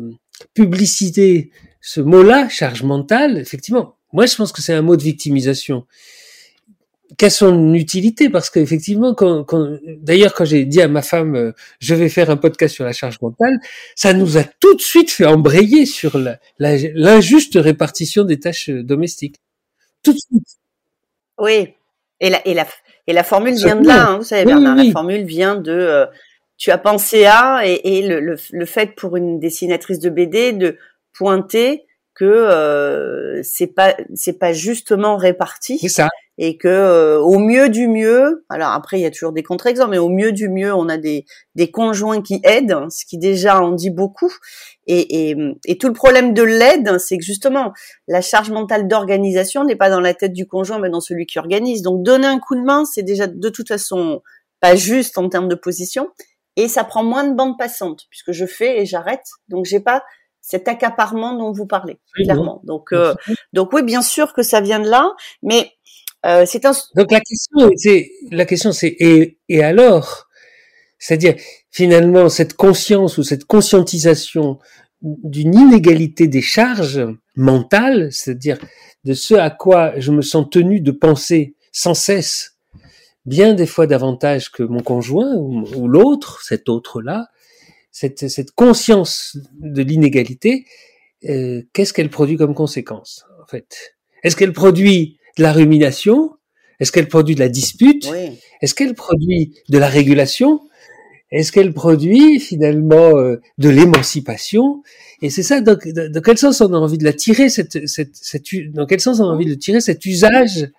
publicité 0.55 1.51
ce 1.81 2.01
mot-là, 2.01 2.49
charge 2.49 2.85
mentale, 2.85 3.39
effectivement, 3.39 3.97
moi 4.13 4.27
je 4.27 4.37
pense 4.37 4.53
que 4.53 4.63
c'est 4.63 4.73
un 4.73 4.83
mot 4.83 4.97
de 4.97 5.03
victimisation. 5.03 5.85
Qu'a 7.19 7.31
son 7.31 7.75
utilité 7.75 8.29
Parce 8.31 8.51
qu'effectivement, 8.51 9.15
quand, 9.15 9.45
quand 9.45 9.79
d'ailleurs 10.01 10.33
quand 10.33 10.45
j'ai 10.45 10.65
dit 10.65 10.81
à 10.81 10.89
ma 10.89 11.03
femme, 11.03 11.35
euh, 11.35 11.53
je 11.81 11.95
vais 11.95 12.09
faire 12.09 12.31
un 12.31 12.37
podcast 12.37 12.75
sur 12.75 12.85
la 12.85 12.93
charge 12.93 13.21
mentale, 13.21 13.59
ça 13.97 14.13
nous 14.13 14.39
a 14.39 14.45
tout 14.45 14.75
de 14.75 14.81
suite 14.81 15.11
fait 15.11 15.27
embrayer 15.27 15.87
sur 15.87 16.19
l'injuste 16.59 17.57
répartition 17.57 18.25
des 18.25 18.39
tâches 18.39 18.69
euh, 18.71 18.83
domestiques. 18.83 19.37
Tout 20.03 20.13
de 20.13 20.19
suite. 20.19 20.49
Oui. 21.39 21.75
Et 22.21 22.31
la, 22.31 22.47
et 22.47 22.55
la, 22.55 22.67
et 23.07 23.13
la 23.13 23.25
formule 23.25 23.55
vient 23.55 23.77
de 23.77 23.87
là, 23.87 24.07
hein, 24.09 24.19
vous 24.19 24.25
savez, 24.25 24.45
Bernard. 24.45 24.77
La 24.77 24.91
formule 24.93 25.25
vient 25.25 25.57
de 25.57 25.73
euh, 25.73 26.07
tu 26.65 26.71
as 26.71 26.79
pensé 26.79 27.27
à 27.27 27.61
et, 27.67 27.99
et 27.99 28.09
le, 28.09 28.21
le, 28.21 28.37
le, 28.51 28.65
fait 28.65 28.95
pour 28.95 29.17
une 29.19 29.39
dessinatrice 29.39 29.99
de 29.99 30.09
BD 30.09 30.53
de 30.53 30.79
pointer 31.13 31.85
que 32.15 32.25
euh, 32.25 33.43
c'est 33.43 33.67
pas 33.67 33.95
c'est 34.15 34.39
pas 34.39 34.55
justement 34.55 35.19
réparti 35.19 35.79
c'est 35.79 35.91
ça. 35.91 36.09
et 36.39 36.57
que 36.57 36.67
euh, 36.69 37.19
au 37.19 37.39
mieux 37.39 37.69
du 37.69 37.87
mieux 37.87 38.47
alors 38.49 38.71
après 38.71 38.99
il 38.99 39.03
y 39.03 39.05
a 39.05 39.11
toujours 39.11 39.33
des 39.33 39.43
contre-exemples 39.43 39.91
mais 39.91 39.99
au 39.99 40.09
mieux 40.09 40.33
du 40.33 40.49
mieux 40.49 40.73
on 40.73 40.89
a 40.89 40.97
des 40.97 41.27
des 41.55 41.71
conjoints 41.71 42.23
qui 42.23 42.41
aident 42.45 42.87
ce 42.89 43.05
qui 43.05 43.19
déjà 43.19 43.61
en 43.61 43.73
dit 43.73 43.91
beaucoup 43.91 44.33
et, 44.87 45.33
et, 45.33 45.37
et 45.67 45.77
tout 45.77 45.89
le 45.89 45.93
problème 45.93 46.33
de 46.33 46.45
l'aide 46.45 46.97
c'est 46.99 47.19
que 47.19 47.25
justement 47.25 47.75
la 48.09 48.23
charge 48.23 48.51
mentale 48.51 48.89
d'organisation 48.89 49.65
n'est 49.65 49.77
pas 49.77 49.91
dans 49.91 50.01
la 50.01 50.15
tête 50.15 50.33
du 50.33 50.47
conjoint 50.47 50.79
mais 50.79 50.89
dans 50.89 51.03
celui 51.03 51.27
qui 51.27 51.39
organise 51.39 51.83
donc 51.83 52.03
donner 52.03 52.27
un 52.27 52.39
coup 52.39 52.55
de 52.55 52.63
main 52.63 52.87
c'est 52.87 53.03
déjà 53.03 53.27
de 53.27 53.49
toute 53.51 53.69
façon 53.69 54.23
pas 54.61 54.77
juste 54.77 55.19
en 55.19 55.29
termes 55.29 55.49
de 55.49 55.57
position 55.57 56.09
et 56.57 56.69
ça 56.69 56.85
prend 56.85 57.03
moins 57.03 57.25
de 57.25 57.35
bande 57.35 57.59
passante 57.59 58.03
puisque 58.11 58.33
je 58.33 58.47
fais 58.47 58.81
et 58.81 58.87
j'arrête. 58.87 59.27
Donc 59.49 59.65
j'ai 59.65 59.81
pas 59.81 60.03
cet 60.41 60.69
accaparement 60.69 61.37
dont 61.37 61.53
vous 61.53 61.67
parlez 61.67 61.99
clairement. 62.15 62.61
Donc 62.65 62.93
euh, 62.93 63.15
donc 63.53 63.73
oui, 63.73 63.83
bien 63.83 64.03
sûr 64.03 64.33
que 64.35 64.43
ça 64.43 64.61
vient 64.61 64.81
de 64.81 64.89
là, 64.89 65.15
mais 65.43 65.71
euh, 66.27 66.45
c'est 66.47 66.65
un. 66.67 66.73
Donc 66.97 67.11
la 67.11 67.21
question 67.21 67.71
c'est 67.77 68.11
la 68.31 68.45
question 68.45 68.73
c'est 68.73 68.95
et 68.99 69.39
et 69.49 69.65
alors, 69.65 70.29
c'est-à-dire 70.99 71.35
finalement 71.71 72.29
cette 72.29 72.55
conscience 72.55 73.19
ou 73.19 73.23
cette 73.23 73.47
conscientisation 73.47 74.59
d'une 75.01 75.55
inégalité 75.55 76.29
des 76.29 76.41
charges 76.41 77.07
mentales, 77.37 78.09
c'est-à-dire 78.11 78.59
de 79.05 79.13
ce 79.13 79.35
à 79.35 79.51
quoi 79.51 79.93
je 79.99 80.13
me 80.13 80.23
sens 80.23 80.49
tenu 80.51 80.81
de 80.81 80.93
penser 80.93 81.57
sans 81.73 81.95
cesse 81.95 82.54
bien 83.27 83.55
des 83.55 83.67
fois 83.67 83.87
davantage 83.87 84.51
que 84.51 84.63
mon 84.63 84.81
conjoint 84.81 85.35
ou, 85.37 85.89
l'autre, 85.89 86.43
cet 86.43 86.69
autre-là, 86.69 87.29
cette, 87.91 88.29
cette, 88.29 88.51
conscience 88.53 89.37
de 89.61 89.83
l'inégalité, 89.83 90.67
euh, 91.29 91.63
qu'est-ce 91.73 91.93
qu'elle 91.93 92.11
produit 92.11 92.37
comme 92.37 92.55
conséquence 92.55 93.25
en 93.43 93.47
fait? 93.47 93.95
Est-ce 94.23 94.37
qu'elle 94.37 94.53
produit 94.53 95.19
de 95.39 95.43
la 95.43 95.53
rumination? 95.53 96.31
Est-ce 96.81 96.93
qu'elle 96.93 97.09
produit 97.09 97.35
de 97.35 97.41
la 97.41 97.49
dispute? 97.49 98.09
Est-ce 98.61 98.75
qu'elle 98.75 98.95
produit 98.95 99.55
de 99.69 99.79
la 99.79 99.89
régulation? 99.89 100.61
Est-ce 101.31 101.51
qu'elle 101.51 101.73
produit 101.73 102.39
finalement 102.41 103.17
euh, 103.19 103.41
de 103.59 103.69
l'émancipation? 103.69 104.83
Et 105.21 105.31
c'est 105.31 105.43
ça, 105.43 105.61
dans, 105.61 105.77
dans, 105.77 106.21
quel 106.23 106.39
sens 106.39 106.61
on 106.61 106.73
a 106.73 106.77
envie 106.77 106.99
de 106.99 107.05
la 107.05 107.13
tirer 107.13 107.49
cette, 107.49 107.87
cette, 107.89 108.15
cette, 108.15 108.45
dans 108.73 108.87
quel 108.87 109.01
sens 109.01 109.21
on 109.21 109.25
a 109.25 109.33
envie 109.33 109.47
de 109.47 109.55
tirer 109.55 109.81
cet 109.81 110.05
usage 110.07 110.71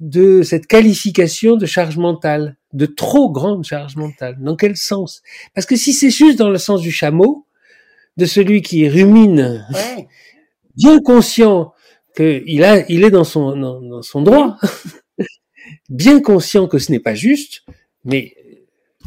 de 0.00 0.42
cette 0.42 0.66
qualification 0.66 1.56
de 1.56 1.66
charge 1.66 1.98
mentale, 1.98 2.56
de 2.72 2.86
trop 2.86 3.30
grande 3.30 3.64
charge 3.64 3.96
mentale. 3.96 4.36
Dans 4.40 4.56
quel 4.56 4.76
sens? 4.76 5.22
Parce 5.54 5.66
que 5.66 5.76
si 5.76 5.92
c'est 5.92 6.10
juste 6.10 6.38
dans 6.38 6.48
le 6.48 6.58
sens 6.58 6.80
du 6.80 6.90
chameau, 6.90 7.46
de 8.16 8.24
celui 8.24 8.62
qui 8.62 8.88
rumine, 8.88 9.66
bien 10.76 11.00
conscient 11.00 11.72
qu'il 12.16 12.64
a, 12.64 12.90
il 12.90 13.04
est 13.04 13.10
dans 13.10 13.24
son, 13.24 13.56
dans, 13.56 14.02
son 14.02 14.22
droit, 14.22 14.56
bien 15.88 16.20
conscient 16.20 16.66
que 16.66 16.78
ce 16.78 16.90
n'est 16.90 17.00
pas 17.00 17.14
juste, 17.14 17.64
mais 18.04 18.34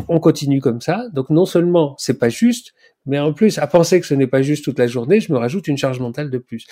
on 0.08 0.20
continue 0.20 0.62
comme 0.62 0.82
ça. 0.82 1.06
Donc 1.14 1.30
non 1.30 1.46
seulement 1.46 1.96
c'est 1.98 2.20
pas 2.20 2.30
juste, 2.30 2.74
mais 3.06 3.20
en 3.20 3.34
plus, 3.34 3.58
à 3.58 3.68
penser 3.68 4.00
que 4.00 4.08
ce 4.08 4.14
n'est 4.14 4.28
pas 4.28 4.42
juste 4.42 4.64
toute 4.64 4.80
la 4.80 4.88
journée, 4.88 5.20
je 5.20 5.32
me 5.34 5.38
rajoute 5.38 5.68
une 5.68 5.78
charge 5.78 6.00
mentale 6.00 6.30
de 6.30 6.38
plus. 6.38 6.66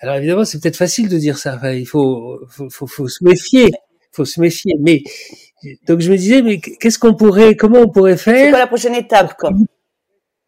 Alors 0.00 0.14
évidemment, 0.16 0.44
c'est 0.44 0.60
peut-être 0.60 0.76
facile 0.76 1.08
de 1.08 1.18
dire 1.18 1.38
ça. 1.38 1.58
il 1.74 1.86
faut, 1.86 2.40
faut, 2.48 2.70
faut, 2.70 2.86
faut, 2.86 3.08
se 3.08 3.24
méfier. 3.24 3.70
Faut 4.12 4.24
se 4.24 4.40
méfier. 4.40 4.74
Mais 4.80 5.02
donc 5.86 6.00
je 6.00 6.10
me 6.10 6.16
disais, 6.16 6.42
mais 6.42 6.60
qu'est-ce 6.60 6.98
qu'on 6.98 7.14
pourrait, 7.14 7.56
comment 7.56 7.80
on 7.80 7.88
pourrait 7.88 8.16
faire 8.16 8.36
C'est 8.36 8.50
quoi 8.50 8.58
la 8.58 8.66
prochaine 8.66 8.94
étape, 8.94 9.36
quoi? 9.36 9.50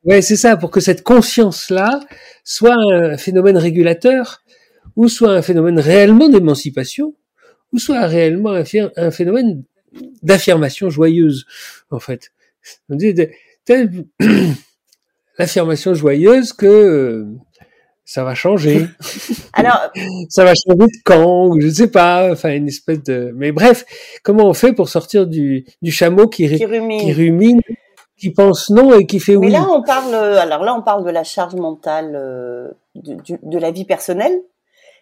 Ouais, 0.05 0.23
c'est 0.23 0.37
ça, 0.37 0.57
pour 0.57 0.71
que 0.71 0.81
cette 0.81 1.03
conscience-là 1.03 2.01
soit 2.45 2.77
un 2.93 3.17
phénomène 3.17 3.57
régulateur, 3.57 4.43
ou 4.97 5.09
soit 5.09 5.33
un 5.33 5.43
phénomène 5.43 5.79
réellement 5.79 6.29
d'émancipation, 6.29 7.15
ou 7.73 7.79
soit 7.79 8.07
réellement 8.07 8.53
un, 8.53 9.11
phénomène 9.11 9.65
d'affirmation 10.23 10.89
joyeuse, 10.89 11.47
en 11.91 11.99
fait. 11.99 12.33
On 12.89 12.97
dit, 12.97 13.15
l'affirmation 15.39 15.95
joyeuse 15.95 16.53
que 16.53 16.67
euh, 16.67 17.27
ça 18.05 18.25
va 18.25 18.35
changer. 18.35 18.87
Alors, 19.53 19.91
ça 20.31 20.45
va 20.45 20.55
changer 20.55 20.87
de 20.87 21.03
camp 21.05 21.49
ou 21.49 21.61
je 21.61 21.69
sais 21.69 21.91
pas, 21.91 22.33
enfin 22.33 22.55
une 22.55 22.69
espèce 22.69 23.03
de. 23.03 23.33
Mais 23.35 23.53
bref, 23.53 23.85
comment 24.23 24.47
on 24.47 24.55
fait 24.55 24.73
pour 24.73 24.89
sortir 24.89 25.27
du, 25.27 25.67
du 25.83 25.93
chameau 25.93 26.27
qui, 26.27 26.49
qui, 26.49 26.65
rumine. 26.65 27.61
qui 28.17 28.31
pense 28.31 28.71
non 28.71 28.99
et 28.99 29.07
qui 29.07 29.21
fait 29.21 29.37
oui? 29.37 29.47
Mais 29.47 29.53
là, 29.53 29.67
on 29.71 29.83
parle. 29.83 30.15
Alors 30.15 30.65
là, 30.65 30.75
on 30.75 30.83
parle 30.83 31.05
de 31.05 31.11
la 31.11 31.25
charge 31.25 31.55
mentale 31.55 32.15
euh, 32.15 32.69
de, 32.95 33.17
de, 33.43 33.59
la 33.59 33.71
vie 33.71 33.85
personnelle. 33.85 34.41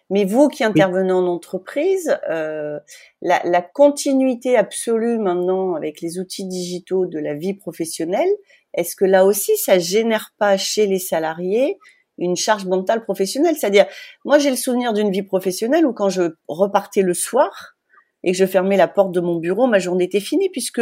Mais 0.09 0.23
vous 0.23 0.47
qui 0.47 0.63
intervenez 0.63 1.11
en 1.11 1.27
entreprise, 1.27 2.17
euh, 2.29 2.79
la, 3.21 3.41
la, 3.43 3.61
continuité 3.61 4.55
absolue 4.55 5.17
maintenant 5.17 5.75
avec 5.75 5.99
les 5.99 6.17
outils 6.17 6.45
digitaux 6.45 7.07
de 7.07 7.19
la 7.19 7.33
vie 7.33 7.53
professionnelle, 7.53 8.29
est-ce 8.77 8.95
que 8.95 9.05
là 9.05 9.25
aussi, 9.25 9.57
ça 9.57 9.79
génère 9.79 10.33
pas 10.37 10.55
chez 10.55 10.85
les 10.85 10.99
salariés 10.99 11.77
une 12.19 12.35
charge 12.35 12.65
mentale 12.65 13.03
professionnelle? 13.03 13.55
C'est-à-dire, 13.57 13.85
moi, 14.23 14.39
j'ai 14.39 14.49
le 14.49 14.55
souvenir 14.55 14.93
d'une 14.93 15.11
vie 15.11 15.23
professionnelle 15.23 15.85
où 15.85 15.93
quand 15.93 16.09
je 16.09 16.23
repartais 16.47 17.01
le 17.01 17.13
soir 17.13 17.75
et 18.23 18.31
que 18.31 18.37
je 18.37 18.45
fermais 18.45 18.77
la 18.77 18.87
porte 18.87 19.11
de 19.11 19.19
mon 19.19 19.35
bureau, 19.35 19.67
ma 19.67 19.79
journée 19.79 20.05
était 20.05 20.19
finie 20.19 20.49
puisque 20.49 20.81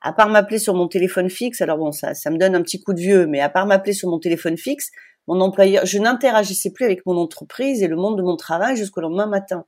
à 0.00 0.12
part 0.12 0.28
m'appeler 0.28 0.58
sur 0.58 0.74
mon 0.74 0.88
téléphone 0.88 1.30
fixe, 1.30 1.60
alors 1.60 1.78
bon, 1.78 1.92
ça, 1.92 2.14
ça 2.14 2.30
me 2.30 2.38
donne 2.38 2.54
un 2.54 2.62
petit 2.62 2.82
coup 2.82 2.94
de 2.94 3.00
vieux, 3.00 3.26
mais 3.26 3.40
à 3.40 3.48
part 3.48 3.66
m'appeler 3.66 3.92
sur 3.92 4.08
mon 4.08 4.18
téléphone 4.18 4.56
fixe, 4.56 4.90
mon 5.26 5.40
employeur, 5.40 5.84
je 5.84 5.98
n'interagissais 5.98 6.70
plus 6.70 6.84
avec 6.84 7.04
mon 7.06 7.16
entreprise 7.16 7.82
et 7.82 7.88
le 7.88 7.96
monde 7.96 8.16
de 8.16 8.22
mon 8.22 8.36
travail 8.36 8.76
jusqu'au 8.76 9.00
lendemain 9.00 9.26
matin. 9.26 9.64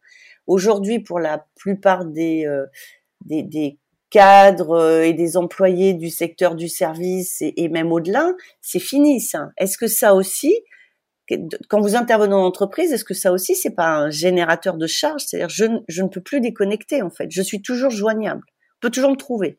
Aujourd'hui, 0.46 1.00
pour 1.00 1.18
la 1.18 1.44
plupart 1.56 2.04
des, 2.04 2.46
euh, 2.46 2.66
des, 3.24 3.42
des 3.42 3.78
cadres 4.10 5.02
et 5.02 5.12
des 5.12 5.36
employés 5.36 5.94
du 5.94 6.10
secteur 6.10 6.54
du 6.54 6.68
service 6.68 7.38
et, 7.40 7.68
même 7.68 7.92
au-delà, 7.92 8.32
c'est 8.60 8.78
fini 8.78 9.20
ça. 9.20 9.50
Est-ce 9.58 9.76
que 9.76 9.86
ça 9.86 10.14
aussi, 10.14 10.54
quand 11.68 11.80
vous 11.80 11.96
intervenez 11.96 12.34
en 12.34 12.44
entreprise, 12.44 12.92
est-ce 12.92 13.04
que 13.04 13.14
ça 13.14 13.32
aussi 13.32 13.54
c'est 13.54 13.74
pas 13.74 13.88
un 13.88 14.10
générateur 14.10 14.76
de 14.76 14.86
charges? 14.86 15.24
C'est-à-dire 15.26 15.50
je, 15.50 15.66
je 15.88 16.02
ne 16.02 16.08
peux 16.08 16.22
plus 16.22 16.40
déconnecter 16.40 17.02
en 17.02 17.10
fait, 17.10 17.30
je 17.30 17.42
suis 17.42 17.60
toujours 17.62 17.90
joignable, 17.90 18.42
on 18.48 18.80
peut 18.80 18.90
toujours 18.90 19.10
me 19.10 19.16
trouver. 19.16 19.58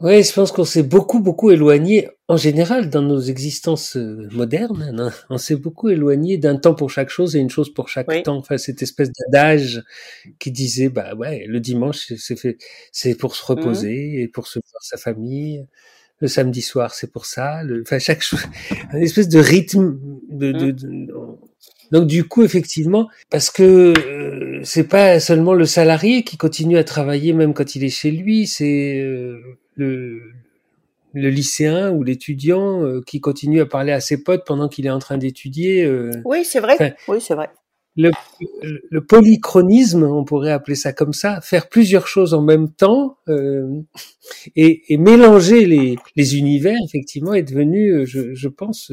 Oui, 0.00 0.22
je 0.22 0.32
pense 0.32 0.52
qu'on 0.52 0.64
s'est 0.64 0.82
beaucoup, 0.82 1.20
beaucoup 1.20 1.50
éloigné, 1.50 2.08
en 2.28 2.36
général, 2.36 2.90
dans 2.90 3.02
nos 3.02 3.20
existences 3.20 3.96
euh, 3.96 4.28
modernes, 4.32 4.94
hein, 4.98 5.10
on 5.30 5.38
s'est 5.38 5.56
beaucoup 5.56 5.88
éloigné 5.88 6.38
d'un 6.38 6.56
temps 6.56 6.74
pour 6.74 6.90
chaque 6.90 7.08
chose 7.08 7.34
et 7.34 7.38
une 7.38 7.50
chose 7.50 7.72
pour 7.72 7.88
chaque 7.88 8.22
temps. 8.22 8.36
Enfin, 8.36 8.58
cette 8.58 8.82
espèce 8.82 9.10
d'adage 9.12 9.82
qui 10.38 10.50
disait, 10.50 10.88
bah 10.88 11.14
ouais, 11.14 11.44
le 11.46 11.60
dimanche, 11.60 12.12
c'est 12.16 12.36
fait, 12.36 12.58
c'est 12.92 13.14
pour 13.14 13.34
se 13.36 13.42
mmh 13.42 13.54
reposer 13.54 14.22
et 14.22 14.28
pour 14.28 14.46
se 14.46 14.58
voir 14.58 14.82
sa 14.82 14.96
famille. 14.96 15.66
Le 16.20 16.28
samedi 16.28 16.60
soir, 16.60 16.92
c'est 16.94 17.10
pour 17.10 17.24
ça. 17.24 17.62
Le, 17.62 17.80
enfin, 17.80 17.98
chaque 17.98 18.22
chose, 18.22 18.44
une 18.92 19.02
espèce 19.02 19.28
de 19.28 19.38
rythme 19.38 19.98
de, 20.28 20.52
de, 20.52 20.72
mmh. 20.72 21.06
de 21.06 21.12
donc 21.90 22.06
du 22.06 22.24
coup, 22.24 22.44
effectivement, 22.44 23.08
parce 23.30 23.50
que 23.50 23.92
euh, 23.98 24.60
c'est 24.62 24.84
pas 24.84 25.18
seulement 25.20 25.54
le 25.54 25.64
salarié 25.64 26.22
qui 26.22 26.36
continue 26.36 26.78
à 26.78 26.84
travailler 26.84 27.32
même 27.32 27.52
quand 27.52 27.74
il 27.74 27.84
est 27.84 27.88
chez 27.88 28.10
lui, 28.10 28.46
c'est 28.46 29.00
euh, 29.00 29.40
le, 29.80 30.32
le 31.14 31.30
lycéen 31.30 31.90
ou 31.90 32.02
l'étudiant 32.02 32.84
euh, 32.84 33.00
qui 33.06 33.20
continue 33.20 33.60
à 33.60 33.66
parler 33.66 33.92
à 33.92 34.00
ses 34.00 34.22
potes 34.22 34.44
pendant 34.46 34.68
qu'il 34.68 34.86
est 34.86 34.90
en 34.90 34.98
train 34.98 35.18
d'étudier. 35.18 35.84
Euh. 35.84 36.10
oui, 36.24 36.44
c'est 36.44 36.60
vrai. 36.60 36.96
oui, 37.08 37.20
c'est 37.20 37.34
vrai. 37.34 37.50
Le, 37.96 38.12
le, 38.88 39.04
polychronisme, 39.04 40.04
on 40.04 40.24
pourrait 40.24 40.52
appeler 40.52 40.76
ça 40.76 40.92
comme 40.92 41.12
ça, 41.12 41.40
faire 41.40 41.68
plusieurs 41.68 42.06
choses 42.06 42.34
en 42.34 42.40
même 42.40 42.70
temps 42.70 43.18
et, 44.54 44.94
et, 44.94 44.96
mélanger 44.96 45.66
les, 45.66 45.96
les, 46.14 46.36
univers, 46.38 46.78
effectivement, 46.86 47.34
est 47.34 47.42
devenu, 47.42 48.06
je, 48.06 48.32
je 48.32 48.48
pense, 48.48 48.92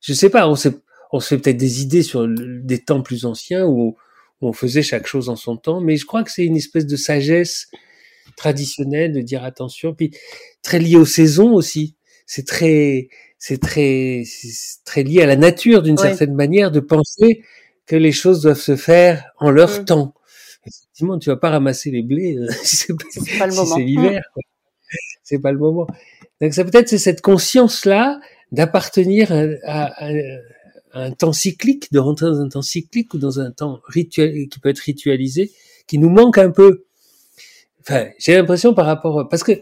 je 0.00 0.12
sais 0.14 0.30
pas, 0.30 0.48
on 0.48 0.56
sait, 0.56 0.72
on 1.12 1.20
se 1.20 1.28
fait 1.28 1.38
peut-être 1.38 1.58
des 1.58 1.82
idées 1.82 2.02
sur 2.02 2.26
des 2.26 2.78
temps 2.78 3.02
plus 3.02 3.26
anciens 3.26 3.66
où, 3.66 3.96
on 4.40 4.52
faisait 4.52 4.82
chaque 4.82 5.06
chose 5.06 5.28
en 5.28 5.36
son 5.36 5.56
temps, 5.56 5.80
mais 5.80 5.96
je 5.96 6.06
crois 6.06 6.22
que 6.22 6.30
c'est 6.30 6.44
une 6.44 6.56
espèce 6.56 6.86
de 6.86 6.96
sagesse 6.96 7.68
traditionnelle 8.36 9.12
de 9.12 9.20
dire 9.20 9.44
attention, 9.44 9.94
puis 9.94 10.12
très 10.62 10.78
lié 10.78 10.96
aux 10.96 11.06
saisons 11.06 11.52
aussi. 11.52 11.96
C'est 12.26 12.46
très, 12.46 13.08
c'est 13.38 13.60
très, 13.60 14.22
très 14.84 15.02
lié 15.02 15.22
à 15.22 15.26
la 15.26 15.36
nature 15.36 15.82
d'une 15.82 15.96
certaine 15.96 16.34
manière 16.34 16.70
de 16.70 16.80
penser 16.80 17.42
que 17.86 17.96
les 17.96 18.12
choses 18.12 18.42
doivent 18.42 18.60
se 18.60 18.76
faire 18.76 19.24
en 19.38 19.50
leur 19.50 19.80
mmh. 19.80 19.84
temps. 19.86 20.14
Effectivement, 20.66 21.18
tu 21.18 21.30
vas 21.30 21.36
pas 21.36 21.50
ramasser 21.50 21.90
les 21.90 22.02
blés 22.02 22.36
euh, 22.36 22.48
c'est 22.62 22.94
pas, 23.38 23.46
le 23.46 23.54
moment. 23.54 23.76
C'est 23.76 23.82
l'hiver. 23.82 24.22
C'est 25.22 25.38
pas 25.38 25.52
le 25.52 25.58
moment. 25.58 25.86
Donc 26.40 26.52
ça 26.52 26.64
peut-être 26.64 26.88
c'est 26.88 26.98
cette 26.98 27.20
conscience 27.20 27.84
là 27.84 28.20
d'appartenir 28.52 29.32
à, 29.32 29.44
à, 29.64 30.10
un 30.92 31.10
temps 31.12 31.32
cyclique, 31.32 31.92
de 31.92 31.98
rentrer 31.98 32.26
dans 32.26 32.40
un 32.40 32.48
temps 32.48 32.62
cyclique 32.62 33.12
ou 33.14 33.18
dans 33.18 33.40
un 33.40 33.50
temps 33.50 33.80
rituel 33.86 34.48
qui 34.48 34.58
peut 34.58 34.70
être 34.70 34.78
ritualisé, 34.78 35.52
qui 35.86 35.98
nous 35.98 36.10
manque 36.10 36.38
un 36.38 36.50
peu. 36.50 36.86
Enfin, 37.88 38.08
j'ai 38.18 38.34
l'impression 38.34 38.74
par 38.74 38.86
rapport 38.86 39.28
parce 39.28 39.42
que 39.42 39.52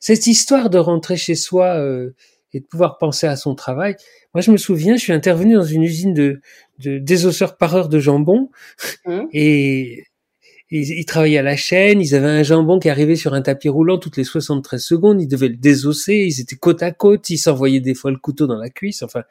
cette 0.00 0.26
histoire 0.26 0.70
de 0.70 0.78
rentrer 0.78 1.16
chez 1.16 1.34
soi 1.34 1.76
euh, 1.76 2.14
et 2.52 2.60
de 2.60 2.64
pouvoir 2.64 2.98
penser 2.98 3.26
à 3.26 3.36
son 3.36 3.54
travail. 3.54 3.96
Moi, 4.32 4.40
je 4.40 4.50
me 4.50 4.56
souviens, 4.56 4.96
je 4.96 5.02
suis 5.02 5.12
intervenu 5.12 5.54
dans 5.54 5.64
une 5.64 5.82
usine 5.82 6.14
de, 6.14 6.40
de 6.78 6.98
désosseurs 6.98 7.56
pareurs 7.56 7.88
de 7.88 7.98
jambon 7.98 8.50
mmh. 9.06 9.20
et 9.32 10.04
ils, 10.70 11.04
travaillaient 11.04 11.38
à 11.38 11.42
la 11.42 11.56
chaîne, 11.56 12.00
ils 12.00 12.14
avaient 12.14 12.26
un 12.26 12.42
jambon 12.42 12.78
qui 12.78 12.88
arrivait 12.88 13.16
sur 13.16 13.34
un 13.34 13.42
tapis 13.42 13.68
roulant 13.68 13.98
toutes 13.98 14.16
les 14.16 14.24
73 14.24 14.82
secondes, 14.82 15.20
ils 15.20 15.28
devaient 15.28 15.48
le 15.48 15.56
désosser, 15.56 16.26
ils 16.28 16.40
étaient 16.40 16.56
côte 16.56 16.82
à 16.82 16.90
côte, 16.90 17.30
ils 17.30 17.38
s'envoyaient 17.38 17.80
des 17.80 17.94
fois 17.94 18.10
le 18.10 18.16
couteau 18.16 18.46
dans 18.46 18.56
la 18.56 18.70
cuisse, 18.70 19.02
enfin, 19.02 19.22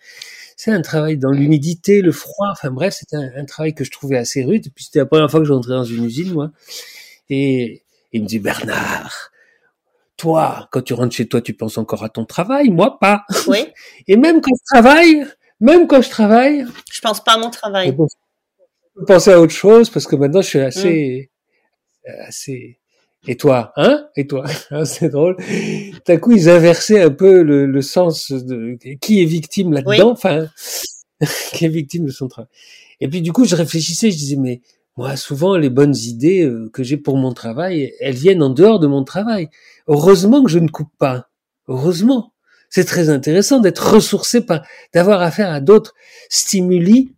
c'est 0.55 0.71
un 0.71 0.81
travail 0.81 1.17
dans 1.17 1.31
l'humidité, 1.31 2.01
le 2.01 2.11
froid, 2.11 2.47
enfin 2.51 2.71
bref, 2.71 2.95
c'était 2.99 3.17
un, 3.17 3.45
travail 3.45 3.73
que 3.73 3.83
je 3.83 3.91
trouvais 3.91 4.17
assez 4.17 4.43
rude, 4.43 4.67
puis 4.73 4.85
c'était 4.85 4.99
la 4.99 5.05
première 5.05 5.29
fois 5.29 5.39
que 5.39 5.45
j'entrais 5.45 5.73
dans 5.73 5.83
une 5.83 6.05
usine, 6.05 6.31
moi, 6.33 6.51
et 7.29 7.82
il 8.13 8.23
me 8.23 8.27
dit, 8.27 8.39
Bernard, 8.39 9.31
toi, 10.17 10.69
quand 10.71 10.81
tu 10.81 10.93
rentres 10.93 11.15
chez 11.15 11.27
toi, 11.27 11.41
tu 11.41 11.53
penses 11.53 11.77
encore 11.77 12.03
à 12.03 12.09
ton 12.09 12.25
travail, 12.25 12.69
moi 12.69 12.97
pas. 12.99 13.25
Oui. 13.47 13.65
Et 14.07 14.15
même 14.15 14.41
quand 14.41 14.51
je 14.55 14.73
travaille, 14.73 15.25
même 15.59 15.87
quand 15.87 16.01
je 16.01 16.09
travaille. 16.09 16.65
Je 16.91 17.01
pense 17.01 17.23
pas 17.23 17.33
à 17.33 17.37
mon 17.37 17.49
travail. 17.49 17.87
Je 17.87 18.99
peux 18.99 19.05
penser 19.05 19.31
à 19.31 19.41
autre 19.41 19.53
chose 19.53 19.89
parce 19.89 20.05
que 20.05 20.15
maintenant 20.15 20.41
je 20.41 20.47
suis 20.47 20.59
assez, 20.59 21.31
assez. 22.27 22.79
Et 23.25 23.37
toi, 23.37 23.71
hein? 23.77 24.07
Et 24.15 24.27
toi, 24.27 24.45
hein, 24.71 24.85
c'est 24.85 25.09
drôle. 25.09 25.37
D'un 26.05 26.17
coup, 26.17 26.33
ils 26.33 26.49
inversaient 26.49 27.01
un 27.01 27.09
peu 27.09 27.41
le, 27.41 27.65
le 27.65 27.81
sens 27.81 28.31
de 28.31 28.77
qui 29.01 29.21
est 29.21 29.25
victime 29.25 29.73
là-dedans, 29.73 30.11
enfin, 30.11 30.47
qui 31.53 31.65
est 31.65 31.69
victime 31.69 32.05
de 32.05 32.11
son 32.11 32.27
travail. 32.27 32.49
Et 32.99 33.07
puis 33.07 33.21
du 33.21 33.33
coup, 33.33 33.45
je 33.45 33.55
réfléchissais, 33.55 34.11
je 34.11 34.17
disais 34.17 34.35
mais 34.35 34.61
moi, 34.95 35.15
souvent, 35.15 35.57
les 35.57 35.69
bonnes 35.69 35.95
idées 35.95 36.43
euh, 36.43 36.69
que 36.71 36.83
j'ai 36.83 36.97
pour 36.97 37.17
mon 37.17 37.33
travail, 37.33 37.93
elles 37.99 38.15
viennent 38.15 38.43
en 38.43 38.49
dehors 38.49 38.79
de 38.79 38.87
mon 38.87 39.03
travail. 39.03 39.49
Heureusement 39.87 40.43
que 40.43 40.51
je 40.51 40.59
ne 40.59 40.67
coupe 40.67 40.91
pas. 40.99 41.29
Heureusement. 41.67 42.33
C'est 42.69 42.85
très 42.85 43.09
intéressant 43.09 43.59
d'être 43.59 43.93
ressourcé 43.93 44.45
par, 44.45 44.65
d'avoir 44.93 45.21
affaire 45.21 45.51
à 45.51 45.61
d'autres 45.61 45.93
stimuli 46.29 47.13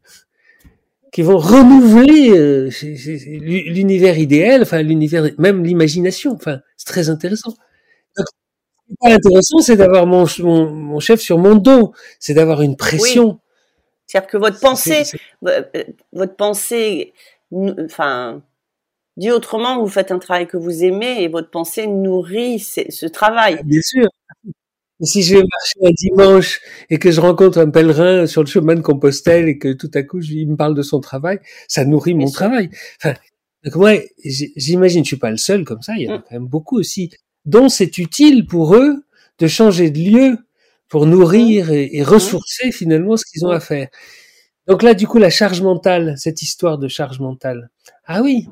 qui 1.13 1.21
vont 1.21 1.37
renouveler 1.37 2.31
euh, 2.31 2.69
l'univers 3.71 4.17
idéal, 4.17 4.63
enfin 4.63 4.81
l'univers, 4.81 5.31
même 5.37 5.63
l'imagination. 5.63 6.33
Enfin, 6.33 6.59
c'est 6.75 6.87
très 6.87 7.09
intéressant. 7.09 7.53
Donc, 8.17 8.27
ce 8.27 8.95
qui 9.01 9.11
est 9.11 9.13
intéressant, 9.13 9.59
c'est 9.59 9.77
d'avoir 9.77 10.07
mon, 10.07 10.25
mon, 10.43 10.99
chef 10.99 11.21
sur 11.21 11.37
mon 11.37 11.55
dos, 11.55 11.93
c'est 12.19 12.33
d'avoir 12.33 12.61
une 12.61 12.75
pression. 12.75 13.39
C'est-à-dire 14.07 14.29
que 14.29 14.37
votre 14.37 14.59
pensée, 14.59 15.03
euh, 15.47 15.63
votre 16.11 16.35
pensée, 16.35 17.13
enfin, 17.51 18.43
dit 19.17 19.31
autrement, 19.31 19.79
vous 19.79 19.87
faites 19.87 20.11
un 20.11 20.19
travail 20.19 20.47
que 20.47 20.57
vous 20.57 20.83
aimez 20.83 21.23
et 21.23 21.27
votre 21.27 21.49
pensée 21.49 21.87
nourrit 21.87 22.59
ce 22.59 23.05
travail. 23.07 23.59
Bien 23.63 23.81
sûr 23.81 24.07
si 25.01 25.23
je 25.23 25.35
vais 25.35 25.43
marcher 25.43 25.79
un 25.83 25.91
dimanche 25.91 26.61
et 26.89 26.99
que 26.99 27.11
je 27.11 27.19
rencontre 27.19 27.57
un 27.59 27.69
pèlerin 27.69 28.27
sur 28.27 28.41
le 28.41 28.47
chemin 28.47 28.75
de 28.75 28.81
Compostelle 28.81 29.47
et 29.47 29.57
que 29.57 29.73
tout 29.73 29.91
à 29.93 30.03
coup 30.03 30.21
il 30.21 30.49
me 30.49 30.55
parle 30.55 30.75
de 30.75 30.81
son 30.81 30.99
travail, 30.99 31.39
ça 31.67 31.85
nourrit 31.85 32.13
mon 32.13 32.29
travail. 32.29 32.69
Enfin, 32.97 33.15
donc 33.63 33.75
moi, 33.75 33.93
j'imagine, 34.23 35.03
je 35.03 35.07
suis 35.07 35.17
pas 35.17 35.31
le 35.31 35.37
seul 35.37 35.65
comme 35.65 35.81
ça. 35.81 35.93
Il 35.97 36.03
y 36.03 36.09
en 36.09 36.15
a 36.15 36.17
mm. 36.17 36.21
quand 36.21 36.35
même 36.35 36.47
beaucoup 36.47 36.77
aussi 36.77 37.11
dont 37.45 37.69
c'est 37.69 37.97
utile 37.97 38.45
pour 38.45 38.75
eux 38.75 39.03
de 39.39 39.47
changer 39.47 39.89
de 39.89 39.99
lieu 39.99 40.37
pour 40.87 41.05
nourrir 41.05 41.71
et, 41.71 41.89
et 41.97 42.01
mm. 42.01 42.05
ressourcer 42.05 42.71
finalement 42.71 43.17
ce 43.17 43.25
qu'ils 43.25 43.45
ont 43.45 43.51
mm. 43.51 43.55
à 43.55 43.59
faire. 43.59 43.87
Donc 44.67 44.83
là, 44.83 44.93
du 44.93 45.07
coup, 45.07 45.19
la 45.19 45.29
charge 45.29 45.61
mentale, 45.61 46.15
cette 46.17 46.41
histoire 46.41 46.77
de 46.77 46.87
charge 46.87 47.19
mentale. 47.19 47.69
Ah 48.05 48.21
oui, 48.21 48.47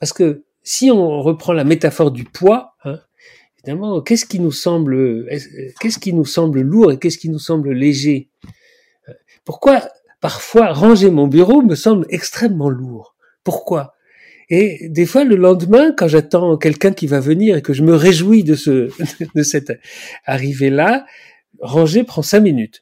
parce 0.00 0.12
que 0.12 0.42
si 0.62 0.90
on 0.90 1.20
reprend 1.20 1.52
la 1.52 1.64
métaphore 1.64 2.10
du 2.10 2.24
poids, 2.24 2.74
hein, 2.84 2.98
qu'est-ce 4.04 4.26
qui 4.26 4.40
nous 4.40 4.52
semble, 4.52 5.28
qu'est-ce 5.80 5.98
qui 5.98 6.12
nous 6.12 6.24
semble 6.24 6.60
lourd 6.60 6.92
et 6.92 6.98
qu'est-ce 6.98 7.18
qui 7.18 7.28
nous 7.28 7.38
semble 7.38 7.72
léger? 7.72 8.28
Pourquoi 9.44 9.88
parfois 10.20 10.72
ranger 10.72 11.10
mon 11.10 11.28
bureau 11.28 11.62
me 11.62 11.74
semble 11.74 12.06
extrêmement 12.08 12.70
lourd? 12.70 13.14
Pourquoi? 13.44 13.94
Et 14.50 14.88
des 14.88 15.06
fois, 15.06 15.24
le 15.24 15.36
lendemain, 15.36 15.92
quand 15.92 16.08
j'attends 16.08 16.56
quelqu'un 16.58 16.92
qui 16.92 17.06
va 17.06 17.20
venir 17.20 17.56
et 17.56 17.62
que 17.62 17.72
je 17.72 17.82
me 17.82 17.94
réjouis 17.94 18.44
de 18.44 18.54
cette 19.42 19.72
arrivée-là, 20.24 21.06
ranger 21.60 22.04
prend 22.04 22.22
cinq 22.22 22.40
minutes. 22.40 22.80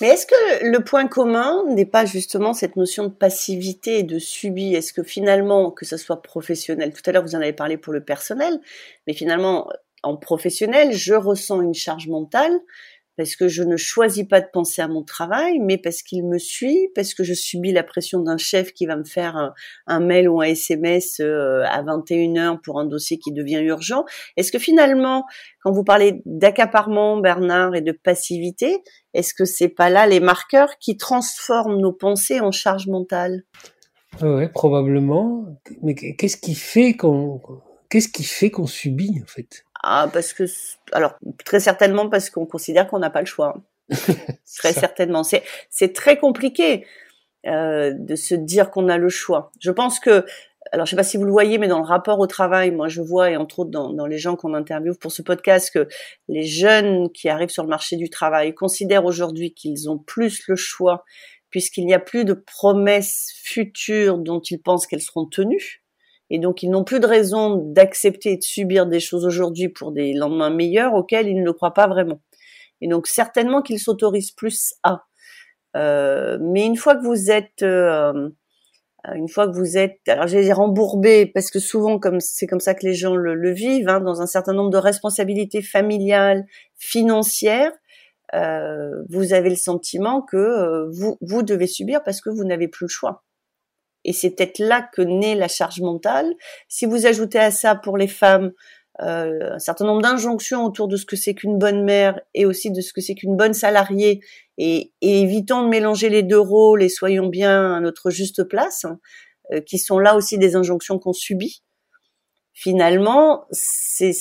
Mais 0.00 0.08
est-ce 0.08 0.26
que 0.26 0.64
le 0.64 0.82
point 0.82 1.06
commun 1.06 1.64
n'est 1.68 1.86
pas 1.86 2.04
justement 2.04 2.52
cette 2.52 2.76
notion 2.76 3.04
de 3.04 3.12
passivité 3.12 4.02
de 4.02 4.18
subi 4.18 4.74
Est-ce 4.74 4.92
que 4.92 5.02
finalement, 5.02 5.70
que 5.70 5.84
ce 5.84 5.96
soit 5.96 6.22
professionnel, 6.22 6.92
tout 6.92 7.02
à 7.06 7.12
l'heure 7.12 7.22
vous 7.22 7.36
en 7.36 7.40
avez 7.40 7.52
parlé 7.52 7.76
pour 7.76 7.92
le 7.92 8.02
personnel, 8.02 8.60
mais 9.06 9.12
finalement 9.12 9.68
en 10.02 10.16
professionnel, 10.16 10.92
je 10.92 11.14
ressens 11.14 11.62
une 11.62 11.74
charge 11.74 12.08
mentale 12.08 12.52
parce 13.16 13.36
que 13.36 13.48
je 13.48 13.62
ne 13.62 13.76
choisis 13.76 14.24
pas 14.24 14.40
de 14.40 14.46
penser 14.52 14.82
à 14.82 14.88
mon 14.88 15.02
travail, 15.02 15.58
mais 15.60 15.78
parce 15.78 16.02
qu'il 16.02 16.26
me 16.26 16.38
suit, 16.38 16.88
parce 16.94 17.14
que 17.14 17.24
je 17.24 17.34
subis 17.34 17.72
la 17.72 17.82
pression 17.82 18.20
d'un 18.20 18.36
chef 18.36 18.72
qui 18.72 18.86
va 18.86 18.96
me 18.96 19.04
faire 19.04 19.52
un, 19.86 20.00
mail 20.00 20.28
ou 20.28 20.40
un 20.40 20.46
SMS 20.46 21.20
euh, 21.20 21.62
à 21.64 21.82
21h 21.82 22.60
pour 22.62 22.80
un 22.80 22.86
dossier 22.86 23.18
qui 23.18 23.32
devient 23.32 23.60
urgent. 23.60 24.04
Est-ce 24.36 24.52
que 24.52 24.58
finalement, 24.58 25.24
quand 25.62 25.72
vous 25.72 25.84
parlez 25.84 26.22
d'accaparement, 26.26 27.18
Bernard, 27.18 27.74
et 27.74 27.80
de 27.80 27.92
passivité, 27.92 28.78
est-ce 29.14 29.34
que 29.34 29.44
c'est 29.44 29.68
pas 29.68 29.90
là 29.90 30.06
les 30.06 30.20
marqueurs 30.20 30.78
qui 30.78 30.96
transforment 30.96 31.80
nos 31.80 31.92
pensées 31.92 32.40
en 32.40 32.50
charge 32.50 32.88
mentale? 32.88 33.44
Oui, 34.22 34.48
probablement. 34.48 35.46
Mais 35.82 35.94
qu'est-ce 35.94 36.36
qui 36.36 36.54
fait 36.54 36.94
qu'on 36.94 37.40
qu'est-ce 37.88 38.08
qui 38.08 38.24
fait 38.24 38.50
qu'on 38.50 38.66
subit 38.66 39.20
en 39.22 39.26
fait? 39.26 39.64
Ah, 39.86 40.08
parce 40.12 40.32
que, 40.32 40.44
alors, 40.92 41.14
très 41.44 41.60
certainement 41.60 42.08
parce 42.08 42.30
qu'on 42.30 42.46
considère 42.46 42.86
qu'on 42.88 42.98
n'a 42.98 43.10
pas 43.10 43.20
le 43.20 43.26
choix. 43.26 43.54
très 44.58 44.72
certainement. 44.72 45.22
C'est, 45.22 45.42
c'est 45.70 45.92
très 45.92 46.18
compliqué 46.18 46.86
euh, 47.46 47.92
de 47.94 48.16
se 48.16 48.34
dire 48.34 48.70
qu'on 48.70 48.88
a 48.88 48.96
le 48.96 49.08
choix. 49.10 49.52
Je 49.60 49.70
pense 49.70 50.00
que 50.00 50.24
alors 50.72 50.86
je 50.86 50.90
sais 50.90 50.96
pas 50.96 51.02
si 51.04 51.18
vous 51.18 51.24
le 51.24 51.30
voyez, 51.30 51.58
mais 51.58 51.68
dans 51.68 51.78
le 51.78 51.84
rapport 51.84 52.18
au 52.18 52.26
travail, 52.26 52.70
moi 52.70 52.88
je 52.88 53.02
vois, 53.02 53.30
et 53.30 53.36
entre 53.36 53.60
autres 53.60 53.70
dans, 53.70 53.92
dans 53.92 54.06
les 54.06 54.18
gens 54.18 54.34
qu'on 54.34 54.54
interviewe 54.54 54.94
pour 54.98 55.12
ce 55.12 55.22
podcast, 55.22 55.70
que 55.72 55.86
les 56.28 56.44
jeunes 56.44 57.10
qui 57.12 57.28
arrivent 57.28 57.50
sur 57.50 57.62
le 57.62 57.68
marché 57.68 57.96
du 57.96 58.08
travail 58.08 58.54
considèrent 58.54 59.04
aujourd'hui 59.04 59.52
qu'ils 59.52 59.90
ont 59.90 59.98
plus 59.98 60.48
le 60.48 60.56
choix, 60.56 61.04
puisqu'il 61.50 61.86
n'y 61.86 61.94
a 61.94 62.00
plus 62.00 62.24
de 62.24 62.32
promesses 62.32 63.32
futures 63.36 64.18
dont 64.18 64.40
ils 64.40 64.60
pensent 64.60 64.86
qu'elles 64.86 65.02
seront 65.02 65.26
tenues. 65.26 65.83
Et 66.30 66.38
donc 66.38 66.62
ils 66.62 66.70
n'ont 66.70 66.84
plus 66.84 67.00
de 67.00 67.06
raison 67.06 67.56
d'accepter 67.56 68.32
et 68.32 68.36
de 68.36 68.42
subir 68.42 68.86
des 68.86 69.00
choses 69.00 69.24
aujourd'hui 69.26 69.68
pour 69.68 69.92
des 69.92 70.14
lendemains 70.14 70.50
meilleurs 70.50 70.94
auxquels 70.94 71.28
ils 71.28 71.42
ne 71.42 71.50
croient 71.50 71.74
pas 71.74 71.86
vraiment. 71.86 72.20
Et 72.80 72.88
donc 72.88 73.06
certainement 73.06 73.62
qu'ils 73.62 73.80
s'autorisent 73.80 74.32
plus 74.32 74.74
à. 74.82 75.04
Euh, 75.76 76.38
mais 76.40 76.64
une 76.64 76.76
fois 76.76 76.96
que 76.96 77.04
vous 77.04 77.30
êtes 77.30 77.62
euh, 77.62 78.30
une 79.14 79.28
fois 79.28 79.46
que 79.46 79.54
vous 79.54 79.76
êtes, 79.76 80.00
alors 80.08 80.26
j'ai 80.26 80.52
rembourbé 80.52 81.26
parce 81.26 81.50
que 81.50 81.58
souvent 81.58 81.98
comme 81.98 82.20
c'est 82.20 82.46
comme 82.46 82.60
ça 82.60 82.74
que 82.74 82.86
les 82.86 82.94
gens 82.94 83.14
le, 83.14 83.52
vivent, 83.52 83.88
hein, 83.88 84.00
dans 84.00 84.22
un 84.22 84.26
certain 84.26 84.54
nombre 84.54 84.70
de 84.70 84.78
responsabilités 84.78 85.62
familiales, 85.62 86.46
financières, 86.76 87.72
euh, 88.34 89.02
vous 89.10 89.34
avez 89.34 89.50
le 89.50 89.56
sentiment 89.56 90.22
que 90.22 90.36
euh, 90.36 90.90
vous 90.90 91.18
vous 91.20 91.42
devez 91.42 91.66
subir 91.66 92.02
parce 92.02 92.20
que 92.20 92.30
vous 92.30 92.44
n'avez 92.44 92.68
plus 92.68 92.84
le 92.84 92.88
choix. 92.88 93.24
Et 94.04 94.12
c'est 94.12 94.30
peut-être 94.30 94.58
là 94.58 94.88
que 94.92 95.02
naît 95.02 95.34
la 95.34 95.48
charge 95.48 95.80
mentale. 95.80 96.32
Si 96.68 96.86
vous 96.86 97.06
ajoutez 97.06 97.38
à 97.38 97.50
ça 97.50 97.74
pour 97.74 97.96
les 97.96 98.08
femmes 98.08 98.52
euh, 99.02 99.54
un 99.54 99.58
certain 99.58 99.86
nombre 99.86 100.02
d'injonctions 100.02 100.64
autour 100.64 100.86
de 100.86 100.96
ce 100.96 101.04
que 101.04 101.16
c'est 101.16 101.34
qu'une 101.34 101.58
bonne 101.58 101.82
mère 101.82 102.20
et 102.32 102.46
aussi 102.46 102.70
de 102.70 102.80
ce 102.80 102.92
que 102.92 103.00
c'est 103.00 103.16
qu'une 103.16 103.36
bonne 103.36 103.54
salariée 103.54 104.20
et, 104.56 104.92
évitons 105.00 105.64
de 105.64 105.68
mélanger 105.68 106.08
les 106.08 106.22
deux 106.22 106.38
rôles 106.38 106.82
et 106.82 106.88
soyons 106.88 107.26
bien 107.26 107.74
à 107.74 107.80
notre 107.80 108.10
juste 108.10 108.44
place, 108.44 108.84
hein, 108.84 109.00
euh, 109.52 109.60
qui 109.60 109.78
sont 109.78 109.98
là 109.98 110.14
aussi 110.14 110.38
des 110.38 110.54
injonctions 110.54 111.00
qu'on 111.00 111.12
subit. 111.12 111.62
Finalement, 112.52 113.46
c'est 113.50 114.12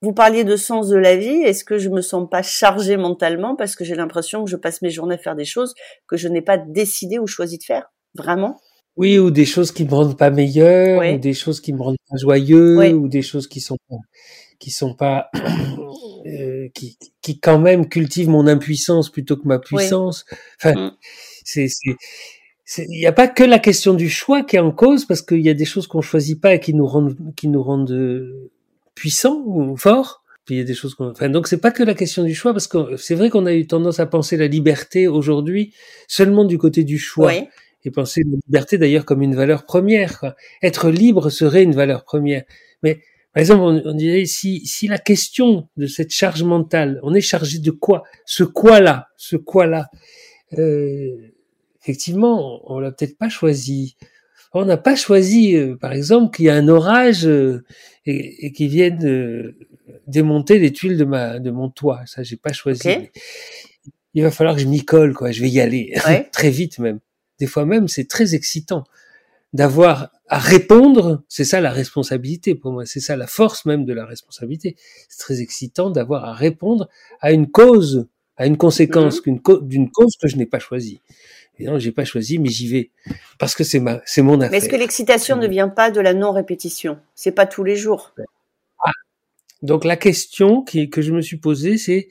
vous 0.00 0.12
parliez 0.12 0.44
de 0.44 0.54
sens 0.54 0.88
de 0.88 0.96
la 0.96 1.16
vie. 1.16 1.42
Est-ce 1.42 1.64
que 1.64 1.78
je 1.78 1.88
me 1.88 2.02
sens 2.02 2.28
pas 2.30 2.42
chargée 2.42 2.96
mentalement 2.96 3.56
parce 3.56 3.74
que 3.74 3.84
j'ai 3.84 3.96
l'impression 3.96 4.44
que 4.44 4.50
je 4.50 4.56
passe 4.56 4.80
mes 4.80 4.90
journées 4.90 5.16
à 5.16 5.18
faire 5.18 5.34
des 5.34 5.44
choses 5.44 5.74
que 6.06 6.16
je 6.16 6.28
n'ai 6.28 6.42
pas 6.42 6.56
décidé 6.56 7.18
ou 7.18 7.26
choisi 7.26 7.58
de 7.58 7.64
faire? 7.64 7.90
Vraiment? 8.14 8.60
Oui, 8.98 9.16
ou 9.16 9.30
des 9.30 9.46
choses 9.46 9.70
qui 9.70 9.84
me 9.84 9.90
rendent 9.90 10.18
pas 10.18 10.30
meilleur, 10.30 11.14
ou 11.14 11.18
des 11.18 11.32
choses 11.32 11.60
qui 11.60 11.72
me 11.72 11.80
rendent 11.80 11.96
pas 12.10 12.16
joyeux, 12.16 12.94
ou 12.94 13.08
des 13.08 13.22
choses 13.22 13.46
qui 13.46 13.60
sont 13.60 13.78
pas, 13.88 13.96
qui 14.58 14.72
sont 14.72 14.92
pas, 14.92 15.30
euh, 16.26 16.68
qui, 16.74 16.98
qui 17.22 17.38
quand 17.38 17.60
même 17.60 17.88
cultivent 17.88 18.28
mon 18.28 18.48
impuissance 18.48 19.08
plutôt 19.08 19.36
que 19.36 19.46
ma 19.46 19.60
puissance. 19.60 20.24
Enfin, 20.60 20.74
mm. 20.74 20.96
c'est, 21.44 21.68
c'est, 22.64 22.86
il 22.90 22.98
n'y 22.98 23.06
a 23.06 23.12
pas 23.12 23.28
que 23.28 23.44
la 23.44 23.60
question 23.60 23.94
du 23.94 24.10
choix 24.10 24.42
qui 24.42 24.56
est 24.56 24.58
en 24.58 24.72
cause, 24.72 25.04
parce 25.04 25.22
qu'il 25.22 25.42
y 25.42 25.48
a 25.48 25.54
des 25.54 25.64
choses 25.64 25.86
qu'on 25.86 26.02
choisit 26.02 26.40
pas 26.40 26.54
et 26.54 26.60
qui 26.60 26.74
nous 26.74 26.86
rendent, 26.86 27.16
qui 27.36 27.46
nous 27.46 27.62
rendent 27.62 27.92
euh, 27.92 28.50
puissants 28.96 29.44
ou 29.46 29.76
forts. 29.76 30.24
Puis 30.44 30.56
il 30.56 30.58
y 30.58 30.62
a 30.62 30.64
des 30.64 30.74
choses 30.74 30.96
qu'on, 30.96 31.10
enfin, 31.10 31.28
donc 31.28 31.46
c'est 31.46 31.60
pas 31.60 31.70
que 31.70 31.84
la 31.84 31.94
question 31.94 32.24
du 32.24 32.34
choix, 32.34 32.52
parce 32.52 32.66
que 32.66 32.96
c'est 32.96 33.14
vrai 33.14 33.30
qu'on 33.30 33.46
a 33.46 33.54
eu 33.54 33.68
tendance 33.68 34.00
à 34.00 34.06
penser 34.06 34.36
la 34.36 34.48
liberté 34.48 35.06
aujourd'hui 35.06 35.72
seulement 36.08 36.44
du 36.44 36.58
côté 36.58 36.82
du 36.82 36.98
choix 36.98 37.32
et 37.84 37.90
penser 37.90 38.22
la 38.24 38.36
liberté 38.46 38.78
d'ailleurs 38.78 39.04
comme 39.04 39.22
une 39.22 39.34
valeur 39.34 39.64
première. 39.64 40.18
Quoi. 40.18 40.36
Être 40.62 40.90
libre 40.90 41.30
serait 41.30 41.62
une 41.62 41.74
valeur 41.74 42.04
première. 42.04 42.44
Mais 42.82 43.00
par 43.32 43.40
exemple, 43.42 43.82
on, 43.84 43.94
dirait 43.94 44.24
si, 44.24 44.66
si 44.66 44.88
la 44.88 44.98
question 44.98 45.68
de 45.76 45.86
cette 45.86 46.10
charge 46.10 46.42
mentale, 46.42 46.98
on 47.02 47.14
est 47.14 47.20
chargé 47.20 47.58
de 47.58 47.70
quoi? 47.70 48.02
Ce 48.24 48.42
quoi-là, 48.42 49.08
ce 49.16 49.36
quoi-là, 49.36 49.90
euh, 50.58 51.16
effectivement, 51.82 52.60
on, 52.72 52.80
l'a 52.80 52.90
peut-être 52.90 53.18
pas 53.18 53.28
choisi. 53.28 53.96
On 54.54 54.64
n'a 54.64 54.78
pas 54.78 54.96
choisi, 54.96 55.54
euh, 55.56 55.76
par 55.76 55.92
exemple, 55.92 56.34
qu'il 56.34 56.46
y 56.46 56.48
a 56.48 56.54
un 56.54 56.68
orage 56.68 57.26
euh, 57.26 57.64
et, 58.06 58.46
et 58.46 58.52
qu'il 58.52 58.70
vienne 58.70 59.04
euh, 59.06 59.56
démonter 60.06 60.58
les 60.58 60.72
tuiles 60.72 60.96
de 60.96 61.04
ma 61.04 61.38
de 61.38 61.50
mon 61.50 61.68
toit. 61.68 62.00
Ça, 62.06 62.22
j'ai 62.22 62.36
pas 62.36 62.52
choisi. 62.52 62.88
Il 64.14 64.22
va 64.22 64.30
falloir 64.30 64.56
que 64.56 64.62
je 64.62 64.66
m'y 64.66 64.84
colle, 64.84 65.12
quoi. 65.12 65.30
Je 65.30 65.42
vais 65.42 65.50
y 65.50 65.60
aller 65.60 65.94
très 66.32 66.50
vite 66.50 66.78
même. 66.78 66.98
Des 67.38 67.46
fois 67.46 67.64
même, 67.64 67.88
c'est 67.88 68.06
très 68.06 68.34
excitant 68.34 68.84
d'avoir 69.52 70.10
à 70.28 70.38
répondre. 70.38 71.22
C'est 71.28 71.44
ça 71.44 71.60
la 71.60 71.70
responsabilité 71.70 72.54
pour 72.54 72.72
moi. 72.72 72.86
C'est 72.86 73.00
ça 73.00 73.16
la 73.16 73.26
force 73.26 73.64
même 73.64 73.84
de 73.84 73.92
la 73.92 74.04
responsabilité. 74.04 74.76
C'est 75.08 75.18
très 75.18 75.40
excitant 75.40 75.90
d'avoir 75.90 76.24
à 76.24 76.34
répondre 76.34 76.88
à 77.20 77.32
une 77.32 77.50
cause, 77.50 78.06
à 78.36 78.46
une 78.46 78.56
conséquence 78.56 79.24
mhm. 79.26 79.40
d'une 79.62 79.90
cause 79.90 80.16
que 80.20 80.28
je 80.28 80.36
n'ai 80.36 80.46
pas 80.46 80.58
choisie. 80.58 81.00
Et 81.60 81.64
non, 81.64 81.78
j'ai 81.78 81.90
pas 81.90 82.04
choisi, 82.04 82.38
mais 82.38 82.50
j'y 82.50 82.68
vais 82.68 82.90
parce 83.38 83.56
que 83.56 83.64
c'est 83.64 83.80
ma, 83.80 84.00
c'est 84.04 84.22
mon 84.22 84.40
affaire. 84.40 84.52
Mais 84.52 84.58
est-ce 84.58 84.68
que 84.68 84.76
l'excitation 84.76 85.36
ne 85.36 85.48
vient 85.48 85.68
pas 85.68 85.90
de 85.90 86.00
la 86.00 86.14
non-répétition? 86.14 86.98
C'est 87.16 87.32
pas 87.32 87.46
tous 87.46 87.64
les 87.64 87.74
jours. 87.74 88.14
Ah. 88.84 88.92
Donc 89.62 89.84
la 89.84 89.96
question 89.96 90.62
qui, 90.62 90.88
que 90.88 91.02
je 91.02 91.12
me 91.12 91.20
suis 91.20 91.38
posée, 91.38 91.76
c'est 91.76 92.08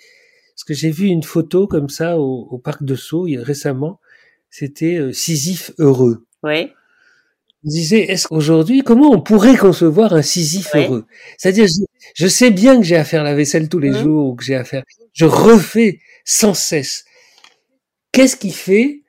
parce 0.53 0.65
que 0.65 0.73
j'ai 0.73 0.91
vu 0.91 1.05
une 1.05 1.23
photo 1.23 1.65
comme 1.65 1.87
ça 1.87 2.19
au, 2.19 2.47
au 2.49 2.57
parc 2.57 2.83
de 2.83 2.95
Sceaux 2.95 3.27
récemment 3.37 4.01
c'était 4.49 4.95
euh, 4.95 5.13
Sisyphe 5.13 5.71
heureux. 5.77 6.25
Oui. 6.43 6.71
Je 7.63 7.69
disais, 7.69 8.01
est-ce 8.01 8.27
qu'aujourd'hui, 8.27 8.81
comment 8.81 9.11
on 9.11 9.21
pourrait 9.21 9.57
concevoir 9.57 10.13
un 10.13 10.21
Sisyphe 10.21 10.73
heureux? 10.75 11.05
C'est-à-dire, 11.37 11.65
je, 12.15 12.27
sais 12.27 12.51
bien 12.51 12.77
que 12.77 12.83
j'ai 12.83 12.95
à 12.95 13.03
faire 13.03 13.23
la 13.23 13.35
vaisselle 13.35 13.67
tous 13.67 13.79
les 13.79 13.89
mmh. 13.89 14.03
jours, 14.03 14.29
ou 14.29 14.35
que 14.35 14.43
j'ai 14.43 14.55
à 14.55 14.63
faire, 14.63 14.83
je 15.13 15.25
refais 15.25 15.99
sans 16.23 16.53
cesse. 16.53 17.03
Qu'est-ce 18.11 18.37
qui 18.37 18.51
fait 18.51 19.03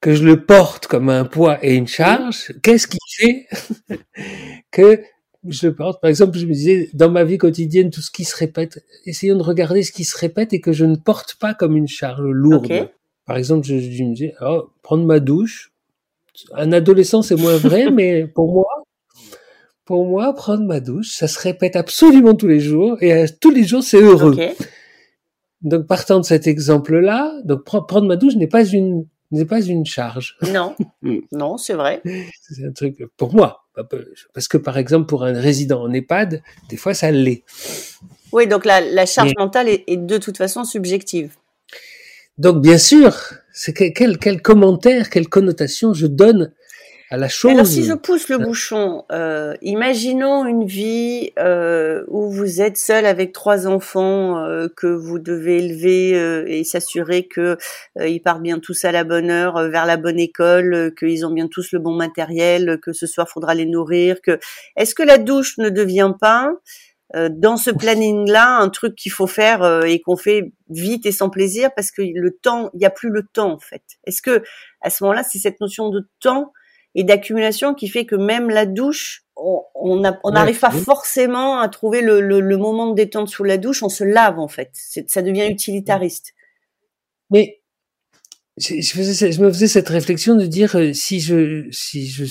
que 0.00 0.14
je 0.14 0.22
le 0.22 0.44
porte 0.44 0.86
comme 0.86 1.08
un 1.08 1.24
poids 1.24 1.58
et 1.64 1.74
une 1.74 1.88
charge? 1.88 2.52
Qu'est-ce 2.62 2.86
qui 2.86 2.98
fait 3.16 3.48
que 4.70 5.02
je 5.48 5.66
le 5.66 5.74
porte? 5.74 6.00
Par 6.00 6.10
exemple, 6.10 6.38
je 6.38 6.46
me 6.46 6.52
disais, 6.52 6.90
dans 6.92 7.10
ma 7.10 7.24
vie 7.24 7.38
quotidienne, 7.38 7.90
tout 7.90 8.02
ce 8.02 8.10
qui 8.10 8.24
se 8.24 8.36
répète, 8.36 8.84
essayons 9.06 9.36
de 9.36 9.42
regarder 9.42 9.82
ce 9.82 9.90
qui 9.90 10.04
se 10.04 10.16
répète 10.16 10.52
et 10.52 10.60
que 10.60 10.72
je 10.72 10.84
ne 10.84 10.96
porte 10.96 11.36
pas 11.40 11.54
comme 11.54 11.76
une 11.76 11.88
charge 11.88 12.22
lourde. 12.22 12.90
Par 13.26 13.36
exemple, 13.36 13.66
je, 13.66 13.74
me 13.74 14.14
dis, 14.14 14.30
oh, 14.40 14.70
prendre 14.82 15.04
ma 15.04 15.20
douche. 15.20 15.72
Un 16.54 16.72
adolescent, 16.72 17.22
c'est 17.22 17.36
moins 17.36 17.56
vrai, 17.56 17.90
mais 17.92 18.26
pour 18.26 18.52
moi, 18.52 18.66
pour 19.84 20.06
moi, 20.06 20.32
prendre 20.34 20.64
ma 20.64 20.80
douche, 20.80 21.10
ça 21.16 21.28
se 21.28 21.38
répète 21.38 21.76
absolument 21.76 22.34
tous 22.34 22.48
les 22.48 22.60
jours, 22.60 22.96
et 23.00 23.12
euh, 23.12 23.26
tous 23.40 23.50
les 23.50 23.64
jours, 23.64 23.82
c'est 23.82 24.00
heureux. 24.00 24.36
Donc, 25.62 25.86
partant 25.86 26.20
de 26.20 26.24
cet 26.24 26.46
exemple-là, 26.46 27.32
donc 27.44 27.64
prendre 27.64 28.06
ma 28.06 28.16
douche 28.16 28.36
n'est 28.36 28.46
pas 28.46 28.64
une 28.64 29.06
n'est 29.32 29.44
pas 29.44 29.60
une 29.60 29.84
charge. 29.84 30.36
Non, 30.52 30.76
non, 31.32 31.56
c'est 31.56 31.74
vrai. 31.74 32.00
c'est 32.40 32.64
un 32.64 32.72
truc 32.72 33.04
pour 33.16 33.34
moi, 33.34 33.64
parce 34.34 34.46
que 34.46 34.56
par 34.56 34.78
exemple 34.78 35.06
pour 35.06 35.24
un 35.24 35.32
résident 35.32 35.82
en 35.82 35.92
EHPAD, 35.92 36.42
des 36.68 36.76
fois 36.76 36.94
ça 36.94 37.10
l'est. 37.10 37.42
Oui, 38.32 38.46
donc 38.46 38.64
la, 38.64 38.80
la 38.80 39.06
charge 39.06 39.32
mentale 39.36 39.68
est, 39.68 39.84
est, 39.86 39.96
de 39.96 40.18
toute 40.18 40.36
façon 40.36 40.64
subjective. 40.64 41.34
Donc 42.38 42.60
bien 42.60 42.78
sûr, 42.78 43.16
c'est 43.52 43.72
quel, 43.72 44.18
quel 44.18 44.42
commentaire, 44.42 45.08
quelle 45.08 45.28
connotation 45.28 45.94
je 45.94 46.06
donne 46.06 46.52
à 47.08 47.16
la 47.16 47.28
chose. 47.28 47.52
Alors 47.52 47.66
si 47.66 47.84
je 47.84 47.92
pousse 47.94 48.28
le 48.28 48.36
bouchon, 48.36 49.04
euh, 49.12 49.54
imaginons 49.62 50.44
une 50.44 50.66
vie 50.66 51.30
euh, 51.38 52.04
où 52.08 52.30
vous 52.30 52.60
êtes 52.60 52.76
seul 52.76 53.06
avec 53.06 53.32
trois 53.32 53.68
enfants 53.68 54.38
euh, 54.44 54.66
que 54.76 54.88
vous 54.88 55.20
devez 55.20 55.64
élever 55.64 56.14
euh, 56.14 56.44
et 56.48 56.64
s'assurer 56.64 57.26
que 57.28 57.56
euh, 57.98 58.08
ils 58.08 58.20
partent 58.20 58.42
bien 58.42 58.58
tous 58.58 58.84
à 58.84 58.90
la 58.90 59.04
bonne 59.04 59.30
heure 59.30 59.56
euh, 59.56 59.68
vers 59.68 59.86
la 59.86 59.96
bonne 59.96 60.18
école, 60.18 60.92
qu'ils 60.98 61.24
ont 61.24 61.30
bien 61.30 61.46
tous 61.46 61.70
le 61.72 61.78
bon 61.78 61.94
matériel, 61.94 62.80
que 62.82 62.92
ce 62.92 63.06
soir 63.06 63.28
faudra 63.28 63.54
les 63.54 63.66
nourrir. 63.66 64.20
Que 64.20 64.40
est-ce 64.76 64.94
que 64.94 65.04
la 65.04 65.18
douche 65.18 65.58
ne 65.58 65.70
devient 65.70 66.12
pas 66.20 66.50
dans 67.14 67.56
ce 67.56 67.70
planning-là 67.70 68.58
un 68.58 68.68
truc 68.68 68.96
qu'il 68.96 69.12
faut 69.12 69.26
faire 69.26 69.62
euh, 69.62 69.82
et 69.82 70.00
qu'on 70.00 70.16
fait 70.16 70.52
vite 70.68 71.06
et 71.06 71.12
sans 71.12 71.30
plaisir 71.30 71.70
parce 71.74 71.90
que 71.90 72.02
le 72.02 72.36
temps, 72.36 72.70
il 72.74 72.78
n'y 72.78 72.86
a 72.86 72.90
plus 72.90 73.10
le 73.10 73.22
temps 73.22 73.52
en 73.52 73.58
fait. 73.58 73.82
Est-ce 74.04 74.22
que 74.22 74.42
à 74.80 74.90
ce 74.90 75.04
moment-là, 75.04 75.22
c'est 75.22 75.38
cette 75.38 75.60
notion 75.60 75.90
de 75.90 76.08
temps 76.20 76.52
et 76.94 77.04
d'accumulation 77.04 77.74
qui 77.74 77.88
fait 77.88 78.06
que 78.06 78.16
même 78.16 78.50
la 78.50 78.66
douche, 78.66 79.24
on 79.36 80.00
n'arrive 80.32 80.58
pas 80.58 80.70
forcément 80.70 81.60
à 81.60 81.68
trouver 81.68 82.00
le, 82.00 82.20
le, 82.20 82.56
moment 82.56 82.90
de 82.90 82.94
détente 82.94 83.28
sous 83.28 83.44
la 83.44 83.58
douche, 83.58 83.82
on 83.82 83.90
se 83.90 84.02
lave 84.02 84.38
en 84.38 84.48
fait. 84.48 84.70
Ça 84.72 85.20
devient 85.20 85.46
utilitariste. 85.50 86.32
Mais 87.30 87.60
je, 88.56 88.80
faisais, 88.80 89.32
je 89.32 89.42
me 89.42 89.52
faisais 89.52 89.68
cette 89.68 89.90
réflexion 89.90 90.36
de 90.36 90.46
dire 90.46 90.76
euh, 90.76 90.94
si 90.94 91.20
je 91.20 91.68
si 91.70 92.08
je 92.08 92.24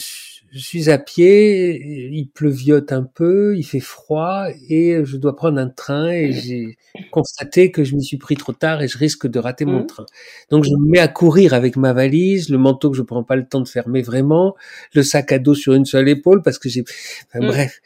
je 0.56 0.62
suis 0.62 0.90
à 0.90 0.98
pied, 0.98 1.82
il 2.14 2.30
pleuviote 2.30 2.94
un 2.94 3.04
peu, 3.04 3.58
il 3.58 3.64
fait 3.64 3.82
froid 3.82 4.46
et 4.70 5.02
je 5.04 5.18
dois 5.18 5.36
prendre 5.36 5.60
un 5.60 5.68
train 5.68 6.10
et 6.10 6.32
j'ai 6.32 6.78
constaté 7.12 7.72
que 7.72 7.84
je 7.84 7.94
m'y 7.94 8.06
suis 8.06 8.16
pris 8.16 8.38
trop 8.38 8.54
tard 8.54 8.82
et 8.82 8.88
je 8.88 8.98
risque 8.98 9.28
de 9.28 9.38
rater 9.38 9.66
mon 9.66 9.82
mmh. 9.82 9.88
train. 9.88 10.06
Donc 10.52 10.64
je 10.64 10.70
me 10.70 10.92
mets 10.92 11.00
à 11.00 11.10
courir 11.10 11.54
avec 11.54 11.76
ma 11.76 11.92
valise, 11.92 12.48
le 12.48 12.58
manteau 12.58 12.90
que 12.90 12.96
je 12.96 13.02
prends 13.02 13.24
pas 13.24 13.36
le 13.36 13.46
temps 13.46 13.60
de 13.60 13.68
fermer 13.68 14.02
vraiment, 14.02 14.56
le 14.94 15.04
sac 15.04 15.34
à 15.34 15.40
dos 15.40 15.56
sur 15.56 15.74
une 15.74 15.84
seule 15.84 16.08
épaule 16.08 16.42
parce 16.42 16.58
que 16.58 16.70
j'ai, 16.70 16.86
enfin, 17.28 17.46
mmh. 17.46 17.48
bref. 17.48 17.82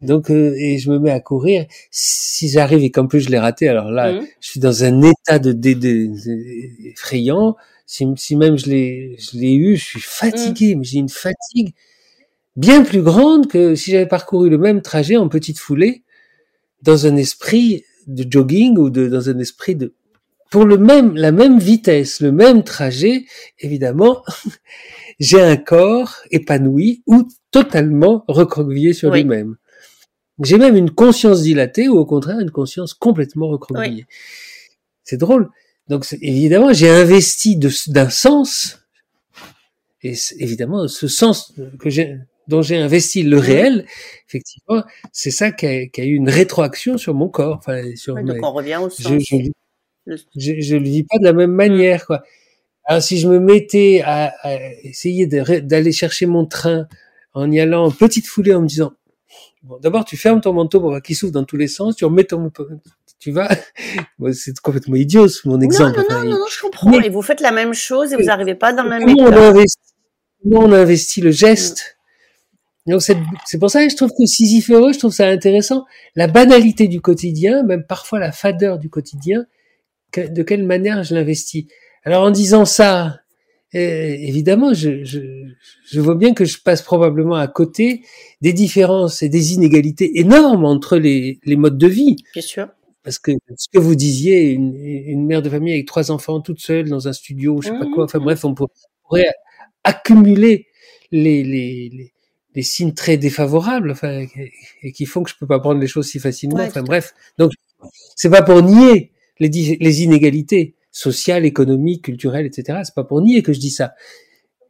Donc 0.00 0.30
euh, 0.30 0.54
et 0.56 0.78
je 0.78 0.90
me 0.90 0.98
mets 0.98 1.10
à 1.10 1.20
courir. 1.20 1.66
Si 1.90 2.48
j'arrive 2.48 2.82
et 2.82 2.90
qu'en 2.90 3.06
plus 3.06 3.20
je 3.20 3.30
l'ai 3.30 3.38
raté, 3.38 3.68
alors 3.68 3.90
là, 3.90 4.12
mmh. 4.12 4.26
je 4.40 4.48
suis 4.48 4.60
dans 4.60 4.84
un 4.84 5.02
état 5.02 5.38
de, 5.38 5.52
de, 5.52 6.10
effrayant 6.88 7.56
si, 7.88 8.06
si 8.16 8.36
même 8.36 8.58
je 8.58 8.66
l'ai, 8.66 9.16
je 9.18 9.38
l'ai 9.38 9.54
eu, 9.54 9.76
je 9.76 9.84
suis 9.84 10.00
fatigué, 10.00 10.74
mais 10.74 10.84
j'ai 10.84 10.98
une 10.98 11.08
fatigue 11.08 11.74
bien 12.54 12.84
plus 12.84 13.02
grande 13.02 13.48
que 13.48 13.74
si 13.74 13.90
j'avais 13.90 14.06
parcouru 14.06 14.50
le 14.50 14.58
même 14.58 14.82
trajet 14.82 15.16
en 15.16 15.28
petite 15.28 15.58
foulée 15.58 16.02
dans 16.82 17.06
un 17.06 17.16
esprit 17.16 17.84
de 18.06 18.30
jogging 18.30 18.76
ou 18.76 18.90
de, 18.90 19.08
dans 19.08 19.30
un 19.30 19.38
esprit 19.38 19.74
de 19.74 19.94
pour 20.50 20.64
le 20.64 20.78
même 20.78 21.14
la 21.14 21.32
même 21.32 21.58
vitesse, 21.58 22.20
le 22.20 22.32
même 22.32 22.62
trajet, 22.62 23.24
évidemment, 23.58 24.22
j'ai 25.20 25.40
un 25.40 25.56
corps 25.56 26.16
épanoui 26.30 27.02
ou 27.06 27.26
totalement 27.50 28.24
recroquevillé 28.28 28.92
sur 28.92 29.12
lui-même. 29.12 29.56
J'ai 30.42 30.58
même 30.58 30.76
une 30.76 30.90
conscience 30.90 31.42
dilatée 31.42 31.88
ou 31.88 31.96
au 31.96 32.06
contraire 32.06 32.38
une 32.40 32.50
conscience 32.50 32.94
complètement 32.94 33.48
recroquevillée. 33.48 34.06
C'est 35.04 35.16
drôle. 35.16 35.50
Donc 35.88 36.06
évidemment, 36.20 36.72
j'ai 36.72 36.88
investi 36.88 37.56
d'un 37.56 38.10
sens 38.10 38.78
et 40.02 40.14
évidemment 40.38 40.86
ce 40.86 41.08
sens 41.08 41.52
que 41.78 41.90
j'ai 41.90 42.18
dont 42.48 42.62
j'ai 42.62 42.76
investi 42.76 43.22
le 43.22 43.38
réel, 43.38 43.84
effectivement, 44.26 44.82
c'est 45.12 45.30
ça 45.30 45.52
qui 45.52 45.66
a, 45.66 45.86
qui 45.86 46.00
a, 46.00 46.04
eu 46.04 46.14
une 46.14 46.30
rétroaction 46.30 46.96
sur 46.96 47.14
mon 47.14 47.28
corps. 47.28 47.58
Enfin, 47.58 47.82
sur 47.94 48.14
donc 48.14 48.38
on 48.42 48.52
revient 48.52 48.80
au 48.82 48.88
sens. 48.88 49.06
Je, 49.06 49.50
je, 50.34 50.54
je, 50.58 50.76
le 50.76 50.88
vis 50.88 51.04
pas 51.04 51.18
de 51.18 51.24
la 51.24 51.34
même 51.34 51.52
manière, 51.52 52.06
quoi. 52.06 52.22
Alors 52.84 53.02
si 53.02 53.18
je 53.18 53.28
me 53.28 53.38
mettais 53.38 54.00
à, 54.02 54.32
à 54.42 54.54
essayer 54.82 55.26
d'aller 55.26 55.92
chercher 55.92 56.24
mon 56.24 56.46
train 56.46 56.88
en 57.34 57.50
y 57.52 57.60
allant 57.60 57.84
en 57.84 57.90
petite 57.90 58.26
foulée 58.26 58.54
en 58.54 58.62
me 58.62 58.66
disant 58.66 58.94
bon, 59.68 59.78
d'abord 59.80 60.04
tu 60.04 60.16
fermes 60.16 60.40
ton 60.40 60.52
manteau 60.52 60.80
pour 60.80 61.00
qu'il 61.02 61.14
souffle 61.14 61.32
dans 61.32 61.44
tous 61.44 61.56
les 61.56 61.68
sens, 61.68 61.94
tu 61.94 62.04
remets 62.04 62.24
ton 62.24 62.50
tu 63.20 63.30
vas 63.30 63.48
c'est 64.32 64.58
complètement 64.60 64.96
idiot 64.96 65.26
mon 65.44 65.60
exemple. 65.60 65.98
Non 66.10 66.18
non, 66.18 66.24
non, 66.24 66.38
non, 66.38 66.46
je 66.50 66.60
comprends. 66.60 66.90
Mais, 66.90 67.06
et 67.06 67.10
vous 67.10 67.22
faites 67.22 67.40
la 67.40 67.52
même 67.52 67.74
chose 67.74 68.12
et 68.12 68.16
vous 68.16 68.24
n'arrivez 68.24 68.54
pas 68.54 68.72
dans 68.72 68.82
le 68.82 68.88
même 68.88 69.08
état. 69.08 69.22
On 69.22 69.32
investit, 69.32 69.94
on 70.50 70.72
investit 70.72 71.20
le 71.20 71.30
geste 71.30 71.98
donc 72.88 73.02
c'est 73.02 73.58
pour 73.58 73.70
ça 73.70 73.84
que 73.84 73.90
je 73.90 73.96
trouve 73.96 74.12
que 74.18 74.24
Sisypheus, 74.24 74.94
je 74.94 74.98
trouve 74.98 75.12
ça 75.12 75.26
intéressant. 75.26 75.84
La 76.16 76.26
banalité 76.26 76.88
du 76.88 77.02
quotidien, 77.02 77.62
même 77.62 77.84
parfois 77.84 78.18
la 78.18 78.32
fadeur 78.32 78.78
du 78.78 78.88
quotidien, 78.88 79.44
de 80.16 80.42
quelle 80.42 80.64
manière 80.64 81.04
je 81.04 81.14
l'investis? 81.14 81.66
Alors 82.02 82.24
en 82.24 82.30
disant 82.30 82.64
ça, 82.64 83.20
évidemment, 83.72 84.72
je, 84.72 85.04
je, 85.04 85.20
je, 85.84 86.00
vois 86.00 86.14
bien 86.14 86.34
que 86.34 86.44
je 86.44 86.58
passe 86.60 86.82
probablement 86.82 87.34
à 87.34 87.48
côté 87.48 88.02
des 88.40 88.52
différences 88.52 89.22
et 89.22 89.28
des 89.28 89.54
inégalités 89.54 90.20
énormes 90.20 90.64
entre 90.64 90.96
les, 90.96 91.38
les 91.44 91.56
modes 91.56 91.78
de 91.78 91.86
vie. 91.86 92.16
Bien 92.32 92.42
sûr. 92.42 92.68
Parce 93.02 93.18
que 93.18 93.32
ce 93.56 93.68
que 93.72 93.78
vous 93.78 93.94
disiez, 93.94 94.50
une, 94.50 94.74
une, 94.74 95.26
mère 95.26 95.42
de 95.42 95.48
famille 95.48 95.72
avec 95.72 95.86
trois 95.86 96.10
enfants 96.10 96.40
toute 96.40 96.60
seule 96.60 96.88
dans 96.88 97.08
un 97.08 97.12
studio, 97.12 97.60
je 97.62 97.68
sais 97.68 97.78
pas 97.78 97.86
quoi, 97.94 98.04
enfin 98.04 98.18
bref, 98.18 98.44
on 98.44 98.54
pourrait 98.54 99.30
accumuler 99.84 100.66
les, 101.10 101.42
les, 101.42 102.12
les 102.54 102.62
signes 102.62 102.92
très 102.92 103.16
défavorables, 103.16 103.90
enfin, 103.90 104.26
et 104.82 104.92
qui 104.92 105.06
font 105.06 105.22
que 105.22 105.30
je 105.30 105.36
peux 105.38 105.46
pas 105.46 105.60
prendre 105.60 105.80
les 105.80 105.86
choses 105.86 106.08
si 106.08 106.18
facilement. 106.18 106.58
enfin 106.60 106.82
bref, 106.82 107.14
donc 107.38 107.52
c'est 108.16 108.30
pas 108.30 108.42
pour 108.42 108.62
nier 108.62 109.12
les, 109.38 109.48
les 109.48 110.02
inégalités 110.02 110.74
sociales, 110.98 111.44
économiques, 111.44 112.06
culturelles, 112.06 112.46
etc. 112.46 112.80
C'est 112.82 112.94
pas 112.94 113.04
pour 113.04 113.22
nier 113.22 113.42
que 113.42 113.52
je 113.52 113.60
dis 113.60 113.70
ça, 113.70 113.94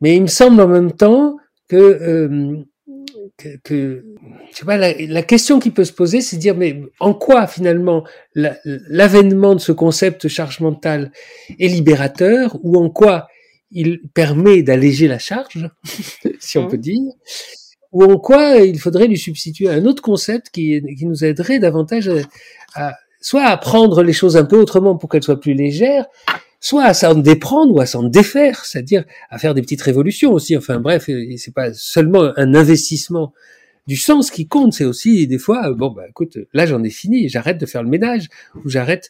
mais 0.00 0.14
il 0.14 0.22
me 0.22 0.26
semble 0.26 0.60
en 0.60 0.68
même 0.68 0.92
temps 0.92 1.36
que 1.68 1.76
euh, 1.76 2.56
que, 3.38 3.56
que 3.62 4.04
je 4.50 4.56
sais 4.56 4.66
pas, 4.66 4.76
la, 4.76 4.92
la, 4.92 5.22
question 5.22 5.58
qui 5.58 5.70
peut 5.70 5.84
se 5.84 5.92
poser, 5.92 6.20
c'est 6.20 6.36
de 6.36 6.40
dire 6.40 6.56
mais 6.56 6.82
en 7.00 7.14
quoi 7.14 7.46
finalement 7.46 8.04
l'avènement 8.34 9.54
de 9.54 9.60
ce 9.60 9.72
concept 9.72 10.28
charge 10.28 10.60
mentale 10.60 11.12
est 11.58 11.68
libérateur 11.68 12.58
ou 12.62 12.76
en 12.76 12.90
quoi 12.90 13.28
il 13.70 14.00
permet 14.12 14.62
d'alléger 14.62 15.08
la 15.08 15.18
charge, 15.18 15.70
si 16.40 16.58
on 16.58 16.66
mmh. 16.66 16.68
peut 16.68 16.78
dire, 16.78 17.12
ou 17.92 18.04
en 18.04 18.18
quoi 18.18 18.56
il 18.56 18.78
faudrait 18.78 19.06
lui 19.06 19.18
substituer 19.18 19.68
un 19.68 19.86
autre 19.86 20.02
concept 20.02 20.50
qui, 20.50 20.82
qui 20.96 21.06
nous 21.06 21.24
aiderait 21.24 21.58
davantage 21.58 22.10
à, 22.74 22.96
soit 23.20 23.44
à 23.44 23.56
prendre 23.56 24.02
les 24.02 24.12
choses 24.12 24.36
un 24.36 24.44
peu 24.44 24.56
autrement 24.56 24.96
pour 24.96 25.08
qu'elles 25.08 25.22
soient 25.22 25.40
plus 25.40 25.54
légères, 25.54 26.06
soit 26.60 26.84
à 26.84 26.94
s'en 26.94 27.14
déprendre 27.14 27.74
ou 27.74 27.80
à 27.80 27.86
s'en 27.86 28.02
défaire, 28.02 28.64
c'est-à-dire 28.64 29.04
à 29.30 29.38
faire 29.38 29.54
des 29.54 29.62
petites 29.62 29.82
révolutions 29.82 30.32
aussi. 30.32 30.56
Enfin 30.56 30.80
bref, 30.80 31.08
c'est 31.36 31.54
pas 31.54 31.72
seulement 31.72 32.32
un 32.36 32.54
investissement 32.54 33.32
du 33.86 33.96
sens 33.96 34.30
qui 34.30 34.46
compte, 34.46 34.74
c'est 34.74 34.84
aussi 34.84 35.26
des 35.26 35.38
fois, 35.38 35.72
bon 35.72 35.90
bah 35.90 36.04
écoute, 36.08 36.36
là 36.52 36.66
j'en 36.66 36.84
ai 36.84 36.90
fini, 36.90 37.30
j'arrête 37.30 37.56
de 37.56 37.64
faire 37.64 37.82
le 37.82 37.88
ménage, 37.88 38.28
ou 38.54 38.68
j'arrête, 38.68 39.08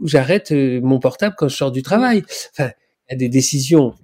ou 0.00 0.08
j'arrête 0.08 0.50
euh, 0.50 0.80
mon 0.82 0.98
portable 0.98 1.36
quand 1.38 1.48
je 1.48 1.56
sors 1.56 1.70
du 1.70 1.82
travail. 1.82 2.24
Enfin, 2.52 2.72
il 3.08 3.12
y 3.12 3.14
a 3.14 3.16
des 3.16 3.28
décisions 3.28 3.94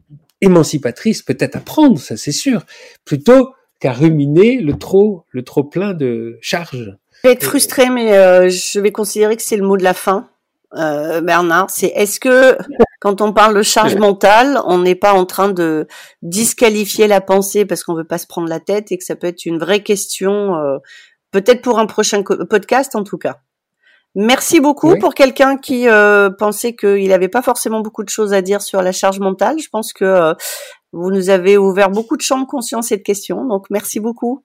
émancipatrices 0.41 1.23
peut-être 1.23 1.57
à 1.57 1.61
prendre, 1.61 1.99
ça 1.99 2.17
c'est 2.17 2.33
sûr, 2.33 2.65
plutôt 3.05 3.55
qu'à 3.81 3.93
ruminer 3.93 4.61
le 4.61 4.75
trop, 4.75 5.25
le 5.31 5.43
trop 5.43 5.65
plein 5.65 5.95
de 5.95 6.39
charges. 6.41 6.97
Je 7.25 7.31
vais 7.31 7.37
être 7.37 7.45
frustré, 7.45 7.89
mais 7.89 8.19
euh, 8.19 8.51
je 8.51 8.79
vais 8.81 8.93
considérer 8.93 9.35
que 9.35 9.43
c'est 9.43 9.57
le 9.57 9.67
mot 9.67 9.79
de 9.79 9.83
la 9.83 9.95
fin, 9.95 10.29
euh, 10.75 11.23
Bernard. 11.23 11.71
C'est 11.71 11.87
est-ce 11.87 12.21
que 12.21 12.59
quand 13.01 13.23
on 13.23 13.33
parle 13.33 13.57
de 13.57 13.63
charge 13.63 13.97
mentale, 13.97 14.61
on 14.67 14.81
n'est 14.81 14.95
pas 14.95 15.15
en 15.15 15.25
train 15.25 15.49
de 15.49 15.87
disqualifier 16.21 17.07
la 17.07 17.23
pensée 17.23 17.65
parce 17.65 17.83
qu'on 17.83 17.95
veut 17.95 18.05
pas 18.05 18.19
se 18.19 18.27
prendre 18.27 18.49
la 18.49 18.61
tête 18.61 18.93
et 18.93 18.99
que 18.99 19.05
ça 19.05 19.17
peut 19.17 19.27
être 19.27 19.47
une 19.47 19.59
vraie 19.59 19.83
question, 19.83 20.55
euh, 20.57 20.77
peut-être 21.31 21.63
pour 21.63 21.79
un 21.79 21.87
prochain 21.87 22.23
podcast 22.23 22.95
en 22.95 23.05
tout 23.05 23.17
cas. 23.17 23.39
Merci 24.15 24.61
beaucoup 24.61 24.95
pour 24.99 25.15
quelqu'un 25.15 25.57
qui 25.57 25.89
euh, 25.89 26.29
pensait 26.31 26.77
qu'il 26.77 27.09
n'avait 27.09 27.29
pas 27.29 27.43
forcément 27.43 27.81
beaucoup 27.81 28.05
de 28.05 28.11
choses 28.11 28.35
à 28.35 28.43
dire 28.43 28.61
sur 28.61 28.81
la 28.83 28.93
charge 28.93 29.19
mentale. 29.19 29.59
Je 29.59 29.69
pense 29.71 29.95
que 29.95 30.05
euh, 30.05 30.35
vous 30.93 31.11
nous 31.11 31.31
avez 31.31 31.57
ouvert 31.57 31.91
beaucoup 31.91 32.19
de 32.19 32.23
champs 32.23 32.39
de 32.39 32.47
conscience 32.47 32.93
et 32.93 32.99
de 32.99 33.03
questions, 33.03 33.45
donc 33.47 33.67
merci 33.71 33.99
beaucoup. 33.99 34.45